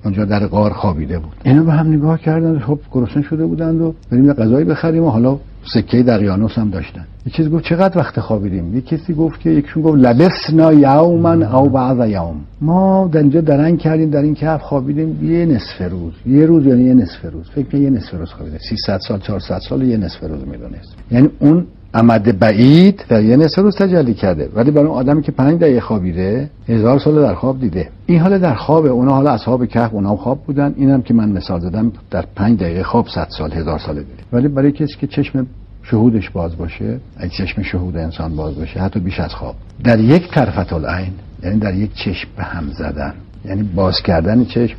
اونجا 0.04 0.26
در 0.26 0.48
غار 0.48 0.74
خوابیده 0.74 1.20
بود. 1.20 1.34
اینا 1.44 1.64
به 1.64 1.72
هم 1.72 1.94
نگاه 1.94 2.22
کردن 2.22 2.60
خب 2.60 2.80
گرسنه 2.92 3.24
شده 3.24 3.46
بودند 3.46 3.82
و 3.82 3.94
بریم 4.12 4.26
یه 4.26 4.34
غذایی 4.34 4.66
بخریم 4.66 5.04
و 5.04 5.10
حالا 5.10 5.40
سکه 5.74 6.04
دقیانوس 6.04 6.58
هم 6.58 6.70
داشتن. 6.70 7.06
یه 7.26 7.34
چیز 7.34 7.50
گفت 7.50 7.64
چقدر 7.64 7.98
وقت 7.98 8.20
خوابیدیم؟ 8.20 8.76
یه 8.76 8.82
کسی 8.82 9.14
گفت 9.14 9.40
که 9.40 9.50
یکشون 9.50 9.84
گفت 9.84 9.98
لبسنا 9.98 10.74
یوما 10.74 11.60
او 11.60 11.70
بعض 11.70 12.10
یوم. 12.10 12.36
ما 12.62 13.10
در 13.12 13.20
اینجا 13.20 13.42
درنگ 13.42 13.80
کردیم 13.80 14.10
در 14.10 14.22
این 14.22 14.36
کهف 14.36 14.62
خوابیدیم 14.62 15.32
یه 15.32 15.46
نصف 15.46 15.92
روز. 15.92 16.14
یه 16.26 16.46
روز 16.46 16.66
یعنی 16.66 16.84
یه 16.84 16.94
نصف 16.94 17.26
روز. 17.34 17.50
فکر 17.50 17.78
یه 17.78 17.90
نصف 17.90 18.14
روز 18.14 18.30
خوابیدیم. 18.30 18.60
300 18.70 19.00
سال 19.08 19.20
400 19.20 19.60
سال 19.70 19.82
یه 19.82 19.98
نصف 19.98 20.24
روز 20.24 20.48
می‌دونست. 20.48 20.96
یعنی 21.12 21.30
اون 21.40 21.66
امد 21.94 22.40
بعید 22.40 23.06
در 23.10 23.24
یه 23.24 23.38
نصف 23.38 23.60
روز 23.60 23.76
تجلی 23.76 24.14
کرده. 24.14 24.50
ولی 24.56 24.72
برای 24.72 24.88
اون 24.88 24.98
آدمی 24.98 25.22
که 25.22 25.32
پنج 25.32 25.60
دقیقه 25.60 25.82
خوابیده 25.82 26.50
هزار 26.68 27.00
سال 27.00 27.22
در 27.22 27.36
خواب 27.36 27.60
دیده. 27.60 27.90
این 28.06 28.20
حال 28.20 28.38
در 28.38 28.56
خواب 28.56 28.86
اونا 28.86 29.14
حالا 29.14 29.32
اصحاب 29.32 29.66
کهف 29.66 29.94
اونا 29.94 30.16
خواب 30.16 30.44
بودن. 30.44 30.74
اینم 30.78 31.02
که 31.02 31.14
من 31.14 31.30
مثال 31.30 31.60
زدم 31.60 31.92
در 32.12 32.26
پنج 32.36 32.60
دقیقه 32.60 32.84
خواب 32.84 33.08
صد 33.08 33.28
سال 33.38 33.52
هزار 33.52 33.80
سال 33.80 33.96
دیده. 33.96 34.24
ولی 34.34 34.48
برای 34.48 34.72
کسی 34.72 34.96
که 35.00 35.08
چشم 35.08 35.48
شهودش 35.84 36.30
باز 36.30 36.58
باشه 36.58 37.00
اگه 37.18 37.30
چشم 37.30 37.62
شهود 37.62 37.98
انسان 37.98 38.36
باز 38.36 38.56
باشه 38.56 38.80
حتی 38.80 39.00
بیش 39.00 39.20
از 39.20 39.34
خواب. 39.34 39.56
در 39.84 40.00
یک 40.00 40.32
طرفت 40.32 40.74
العین 40.74 41.14
یعنی 41.44 41.60
در 41.60 41.74
یک 41.74 41.94
چشم 41.94 42.28
به 42.38 42.44
هم 42.44 42.72
زدن. 42.72 43.14
یعنی 43.46 43.64
باز 43.64 44.02
کردن 44.02 44.46
چشم 44.46 44.78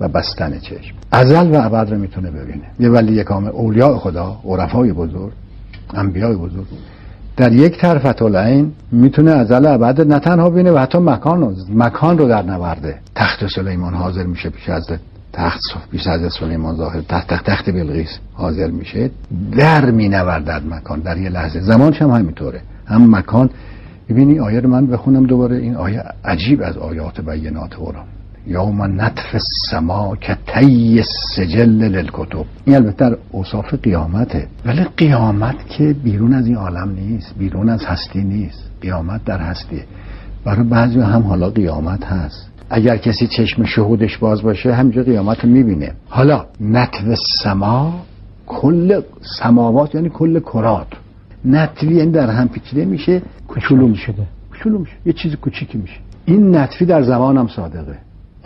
و 0.00 0.08
بستن 0.08 0.58
چشم. 0.58 0.94
ازل 1.10 1.54
و 1.54 1.66
ابد 1.66 1.90
رو 1.90 1.98
می‌تونه 1.98 2.30
ببینه. 2.30 2.64
یه 2.80 2.88
ولی 2.88 3.12
یکام 3.12 3.46
اولیاء 3.46 3.98
خدا 3.98 4.40
عرفای 4.44 4.92
بزرگ 4.92 5.32
انبیای 5.94 6.36
بزرگ. 6.36 6.66
در 7.36 7.52
یک 7.52 7.78
طرف 7.80 8.22
العین 8.22 8.72
می‌تونه 8.92 9.30
ازل 9.30 9.66
ابد 9.66 10.00
نه 10.00 10.18
تنها 10.18 10.50
بینه 10.50 10.72
و 10.72 10.78
حتی 10.78 10.98
مکان 10.98 11.40
رو 11.40 11.54
مکان 11.74 12.18
رو 12.18 12.28
در 12.28 12.42
نورده. 12.42 12.98
تخت 13.14 13.46
سلیمان 13.46 13.94
حاضر 13.94 14.24
میشه 14.24 14.50
پیش 14.50 14.68
از 14.68 14.90
تخت 15.32 15.60
پیش 15.90 16.06
از 16.06 16.32
سلیمان 16.40 16.76
ظاهر. 16.76 17.00
تخت 17.00 17.28
تخت, 17.28 17.44
تخت 17.50 17.70
بلغیس 17.70 18.18
حاضر 18.32 18.70
میشه. 18.70 19.10
در 19.58 19.90
مینوردد 19.90 20.62
مکان 20.70 21.00
در 21.00 21.18
یه 21.18 21.30
لحظه. 21.30 21.60
زمانش 21.60 22.02
هم 22.02 22.10
همینطوره. 22.10 22.60
هم 22.86 23.16
مکان 23.16 23.50
ببینی 24.08 24.38
آیه 24.38 24.60
رو 24.60 24.70
من 24.70 24.86
بخونم 24.86 25.26
دوباره. 25.26 25.56
این 25.56 25.74
آیه 25.74 26.02
عجیب 26.24 26.62
از 26.62 26.76
آیات 26.76 27.20
بینات 27.20 27.76
قرآن 27.76 28.04
یوم 28.48 28.82
نطف 28.82 29.34
السما 29.34 30.16
که 30.16 30.36
تی 30.46 31.02
سجل 31.36 31.68
للکتب. 31.68 32.44
این 32.64 32.76
البته 32.76 33.10
در 33.10 33.16
اوصاف 33.32 33.74
قیامته. 33.74 34.48
ولی 34.66 34.84
قیامت 34.96 35.68
که 35.68 35.92
بیرون 36.04 36.34
از 36.34 36.46
این 36.46 36.56
عالم 36.56 36.90
نیست 36.90 37.34
بیرون 37.38 37.68
از 37.68 37.84
هستی 37.84 38.24
نیست. 38.24 38.70
قیامت 38.80 39.24
در 39.24 39.38
هستیه 39.38 39.84
برای 40.44 40.68
بعضی 40.68 41.00
هم 41.00 41.22
حالا 41.22 41.50
قیامت 41.50 42.04
هست. 42.04 42.48
اگر 42.70 42.96
کسی 42.96 43.26
چشم 43.26 43.64
شهودش 43.64 44.18
باز 44.18 44.42
باشه 44.42 44.74
همینجا 44.74 45.02
قیامت 45.02 45.44
رو 45.44 45.50
می‌بینه. 45.50 45.92
حالا 46.08 46.46
نطف 46.60 47.18
سما 47.42 48.02
کل 48.46 49.00
سماوات 49.40 49.94
یعنی 49.94 50.08
کل 50.08 50.40
کرات. 50.40 50.86
نطوی 51.44 51.94
یعنی 51.94 52.10
در 52.10 52.30
هم 52.30 52.48
پیچیده 52.48 52.84
میشه 52.84 53.22
کوچولو 53.48 53.88
میشه 53.88 54.14
کوچولو 54.50 54.78
میشه 54.78 54.92
یه 55.06 55.12
چیز 55.12 55.34
کوچیکی 55.34 55.78
میشه. 55.78 55.96
این 56.24 56.56
نطفی 56.56 56.84
در 56.84 57.02
زمانم 57.02 57.48
صادقه. 57.48 57.98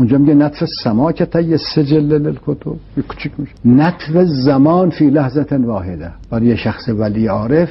اونجا 0.02 0.18
میگه 0.18 0.34
نطف 0.34 0.64
سما 0.84 1.12
که 1.12 1.40
یه 1.40 1.56
سجل 1.56 2.18
للکتب. 2.18 2.76
کوچیک 3.08 3.32
میشه. 3.38 3.52
نطف 3.64 4.24
زمان 4.24 4.90
فی 4.90 5.10
لحظت 5.10 5.52
واحده 5.52 6.10
برای 6.30 6.46
یه 6.46 6.56
شخص 6.56 6.88
ولی 6.88 7.26
عارف 7.26 7.68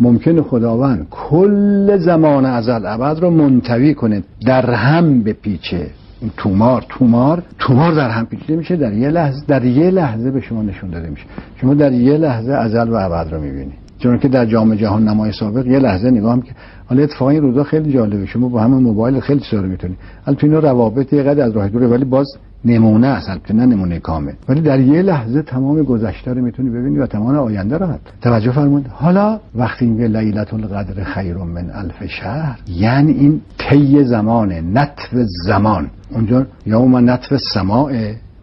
ممکن 0.00 0.42
خداوند 0.42 1.06
کل 1.10 1.96
زمان 1.96 2.44
ازل 2.44 2.86
ابد 2.86 3.20
رو 3.20 3.30
منتوی 3.30 3.94
کنه. 3.94 4.22
در 4.46 4.70
هم 4.70 5.22
به 5.22 5.32
پیچه 5.32 5.86
این 6.20 6.30
تومار 6.36 6.84
تومار. 6.88 7.42
تومار 7.58 7.94
در 7.94 8.10
هم 8.10 8.26
پیچیده 8.26 8.56
میشه. 8.56 8.76
در 8.76 8.92
یه 8.92 9.08
لحظه 9.08 9.44
در 9.46 9.64
یه 9.64 9.90
لحظه 9.90 10.30
به 10.30 10.40
شما 10.40 10.62
نشون 10.62 10.90
داده 10.90 11.10
میشه. 11.10 11.24
شما 11.60 11.74
در 11.74 11.92
یه 11.92 12.16
لحظه 12.16 12.52
ازل 12.52 12.88
و 12.88 12.94
ابد 12.94 13.32
رو 13.32 13.40
می‌بینید 13.40 13.88
چون 13.98 14.18
که 14.18 14.28
در 14.28 14.46
جام 14.46 14.74
جهان 14.74 15.08
نمای 15.08 15.32
سابق 15.32 15.66
یه 15.66 15.78
لحظه 15.78 16.10
نگاه 16.10 16.32
هم 16.32 16.42
که 16.42 16.52
حالا 16.88 17.02
اتفاقا 17.02 17.30
این 17.30 17.42
روزا 17.42 17.64
خیلی 17.64 17.92
جالبه. 17.92 18.26
شما 18.26 18.48
با 18.48 18.60
همه 18.60 18.76
موبایل 18.76 19.20
خیلی 19.20 19.40
چیزا 19.40 19.62
رو 19.62 19.68
می‌تونید 19.68 19.98
البته 20.26 20.44
اینا 20.44 20.58
روابط 20.58 21.12
یه 21.12 21.22
قدر 21.22 21.44
از 21.44 21.52
راه 21.52 21.68
دوره 21.68 21.86
ولی 21.86 22.04
باز 22.04 22.26
نمونه 22.64 23.06
است. 23.06 23.28
البته 23.28 23.54
نه 23.54 23.66
نمونه 23.66 23.98
کامل. 23.98 24.32
ولی 24.48 24.60
در 24.60 24.80
یه 24.80 25.02
لحظه 25.02 25.42
تمام 25.42 25.82
گذشته 25.82 26.32
رو 26.32 26.42
می‌تونی 26.42 26.70
ببینی 26.70 26.98
و 26.98 27.06
تمام 27.06 27.34
آینده 27.34 27.78
رو 27.78 27.86
هم 27.86 27.98
توجه 28.22 28.52
فرمایید 28.52 28.86
حالا 28.86 29.40
وقتی 29.54 29.86
میگه 29.86 30.08
لیلت 30.08 30.54
القدر 30.54 31.04
خیر 31.04 31.36
من 31.36 31.70
الف 31.70 32.06
شهر 32.06 32.58
یعنی 32.68 33.12
این 33.12 33.40
طی 33.58 34.04
زمان 34.04 34.52
نطف 34.52 35.14
زمان. 35.46 35.90
اونجا 36.10 36.46
یا 36.66 36.84
من 36.84 37.04
نطف 37.04 37.36
سماع 37.54 37.92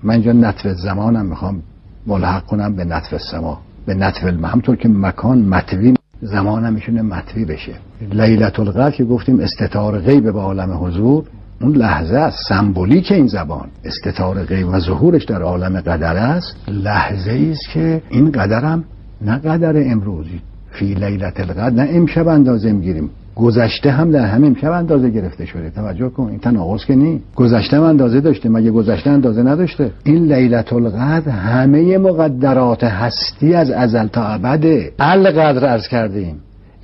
من 0.04 0.14
اینجا 0.14 0.32
نطف 0.32 0.68
زمانم 0.68 1.26
می‌خوام 1.26 1.62
ملحق 2.08 2.46
کنم 2.46 2.76
به 2.76 2.86
نطف 2.86 3.18
سما 3.18 3.62
به 3.86 3.94
نطف 3.94 4.24
همطور 4.24 4.76
که 4.76 4.90
مکان 4.90 5.40
مطوی 5.40 5.94
زمان 6.22 6.66
هم 6.66 6.74
میشونه 6.74 7.02
مطوی 7.02 7.46
بشه. 7.46 7.74
لیلت 8.02 8.60
القدر 8.60 8.92
که 8.92 9.04
گفتیم 9.04 9.40
استتار 9.40 10.00
غیب 10.00 10.24
به 10.24 10.40
عالم 10.40 10.86
حضور 10.86 11.24
اون 11.62 11.76
لحظه 11.76 12.16
است 12.16 12.38
سمبولیک 12.50 13.12
این 13.12 13.28
زبان 13.28 13.68
استتار 13.86 14.44
غیب 14.44 14.68
و 14.68 14.80
ظهورش 14.80 15.24
در 15.24 15.42
عالم 15.42 15.82
قدر 15.82 16.18
است 16.18 16.56
لحظه 16.68 17.50
است 17.52 17.70
که 17.74 18.02
این 18.10 18.32
قدرم 18.32 18.84
نه 19.22 19.38
قدر 19.38 19.92
امروزی 19.92 20.42
فی 20.72 20.94
لیلت 20.94 21.40
القدر 21.40 21.76
نه 21.76 21.88
امشب 21.92 22.28
اندازه 22.28 22.72
می‌گیریم. 22.72 23.10
گذشته 23.36 23.92
هم 23.92 24.12
در 24.12 24.26
همین 24.26 24.56
شب 24.62 24.72
اندازه 24.72 25.10
گرفته 25.10 25.46
شده. 25.46 25.70
توجه 25.70 26.10
کن 26.10 26.24
این 26.24 26.40
تناقض 26.40 26.86
که 26.86 26.96
نی. 26.96 27.22
گذشته 27.36 27.78
هم 27.78 27.84
اندازه 27.84 28.22
داشته 28.22 28.50
مگه 28.50 28.72
گذشته 28.72 29.10
اندازه 29.10 29.44
نداشته؟ 29.44 29.92
این 30.04 30.34
لیلت 30.34 30.74
القدر 30.74 31.32
همه 31.32 31.98
مقدرات 31.98 32.84
هستی 32.84 33.54
از 33.54 33.72
ازل 33.72 34.08
تا 34.08 34.24
ابده 34.24 34.92
القدر 35.00 35.66
ارز 35.66 35.88
کردیم. 35.88 36.36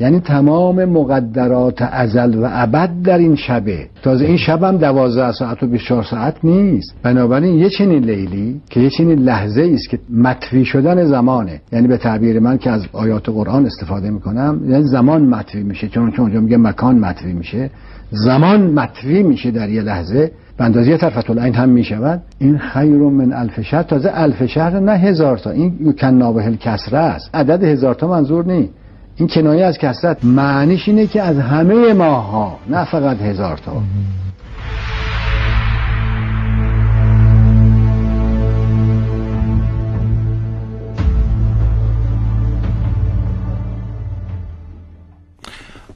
یعنی 0.02 0.20
تمام 0.20 0.86
مقدرات 0.86 1.82
ازل 1.82 2.36
و 2.36 2.48
ابد 2.52 2.90
در 3.04 3.18
این 3.18 3.36
شبه. 3.36 3.88
تازه 4.04 4.26
این 4.26 4.38
شب 4.38 4.64
هم 4.64 4.78
دوازده 4.78 5.32
ساعت 5.32 5.64
و 5.64 5.68
24 5.68 6.04
ساعت 6.04 6.36
نیست. 6.44 6.96
بنابراین 7.04 7.60
یه 7.60 7.70
چنین 7.70 8.04
لیلی 8.04 8.62
که 8.70 8.80
یه 8.80 8.90
چنین 8.90 9.20
لحظه 9.20 9.72
است 9.74 9.90
که 9.90 10.00
مطوی 10.14 10.66
شدن 10.66 11.06
زمانه. 11.06 11.62
یعنی 11.72 11.88
به 11.88 11.98
تعبیر 11.98 12.40
من 12.40 12.58
که 12.58 12.72
از 12.72 12.86
آیات 12.94 13.30
قرآن 13.30 13.66
استفاده 13.66 14.10
می‌کنم 14.10 14.62
یعنی 14.70 14.84
زمان 14.84 15.22
مطوی 15.22 15.64
میشه. 15.64 15.88
چون 15.88 16.12
که 16.12 16.22
اونجا 16.22 16.40
میگه 16.40 16.58
مکان 16.58 17.00
مطوی 17.00 17.34
میشه. 17.34 17.70
زمان 18.12 18.62
مطوی 18.62 19.24
میشه 19.24 19.52
در 19.52 19.70
یه 19.70 19.82
لحظه. 19.82 20.32
به 20.58 20.64
اندازه 20.64 20.98
طرفت 20.98 21.30
العین 21.30 21.54
هم 21.54 21.70
می‌شود. 21.70 22.22
این 22.40 22.58
خیر 22.58 22.98
من 22.98 23.34
الف 23.34 23.62
شهر. 23.62 23.84
تازه 23.84 24.12
الف 24.14 24.46
شهر 24.46 24.80
نه 24.80 24.92
هزار 24.92 25.38
تا. 25.38 25.50
این 25.50 25.74
یکنابه 25.82 26.46
الکسره 26.46 26.98
است. 26.98 27.30
عدد 27.34 27.64
هزار 27.64 27.96
تا 27.96 28.08
منظور 28.08 28.46
نیست. 28.46 28.81
این 29.22 29.28
کنایه 29.28 29.66
از 29.66 29.78
کسرت 29.78 30.26
معنیش 30.26 30.88
اینه 30.88 31.08
که 31.08 31.22
از 31.22 31.38
همه 31.38 31.94
ماها 31.94 32.60
نه 32.70 32.86
فقط 32.86 33.18
هزار 33.18 33.58
تا. 33.58 33.82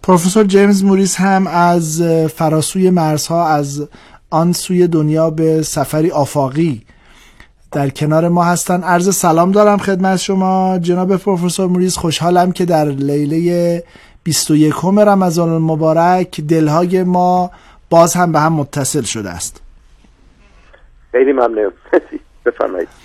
پروفسور 0.03 0.43
جیمز 0.43 0.83
موریس 0.83 1.15
هم 1.15 1.47
از 1.47 2.01
فراسوی 2.35 2.89
مرزها 2.89 3.47
از 3.47 3.87
آن 4.29 4.53
سوی 4.53 4.87
دنیا 4.87 5.29
به 5.29 5.61
سفری 5.61 6.11
آفاقی 6.11 6.81
در 7.75 7.89
کنار 7.89 8.27
ما 8.29 8.43
هستن. 8.43 8.83
عرض 8.83 9.15
سلام 9.15 9.51
دارم 9.51 9.77
خدمت 9.77 10.17
شما. 10.17 10.79
جناب 10.81 11.17
پروفسور 11.17 11.67
موریز 11.67 11.97
خوشحالم 11.97 12.51
که 12.51 12.65
در 12.65 12.85
لیله 12.85 13.83
21 14.23 14.73
رمضان 14.83 15.49
المبارک 15.49 16.41
دلهای 16.41 17.03
ما 17.03 17.51
باز 17.89 18.13
هم 18.13 18.31
به 18.31 18.39
هم 18.39 18.53
متصل 18.53 19.01
شده 19.01 19.29
است. 19.29 19.61
خیلی 21.11 21.33
ممنون. 21.33 21.71
بفرمایید. 22.45 22.87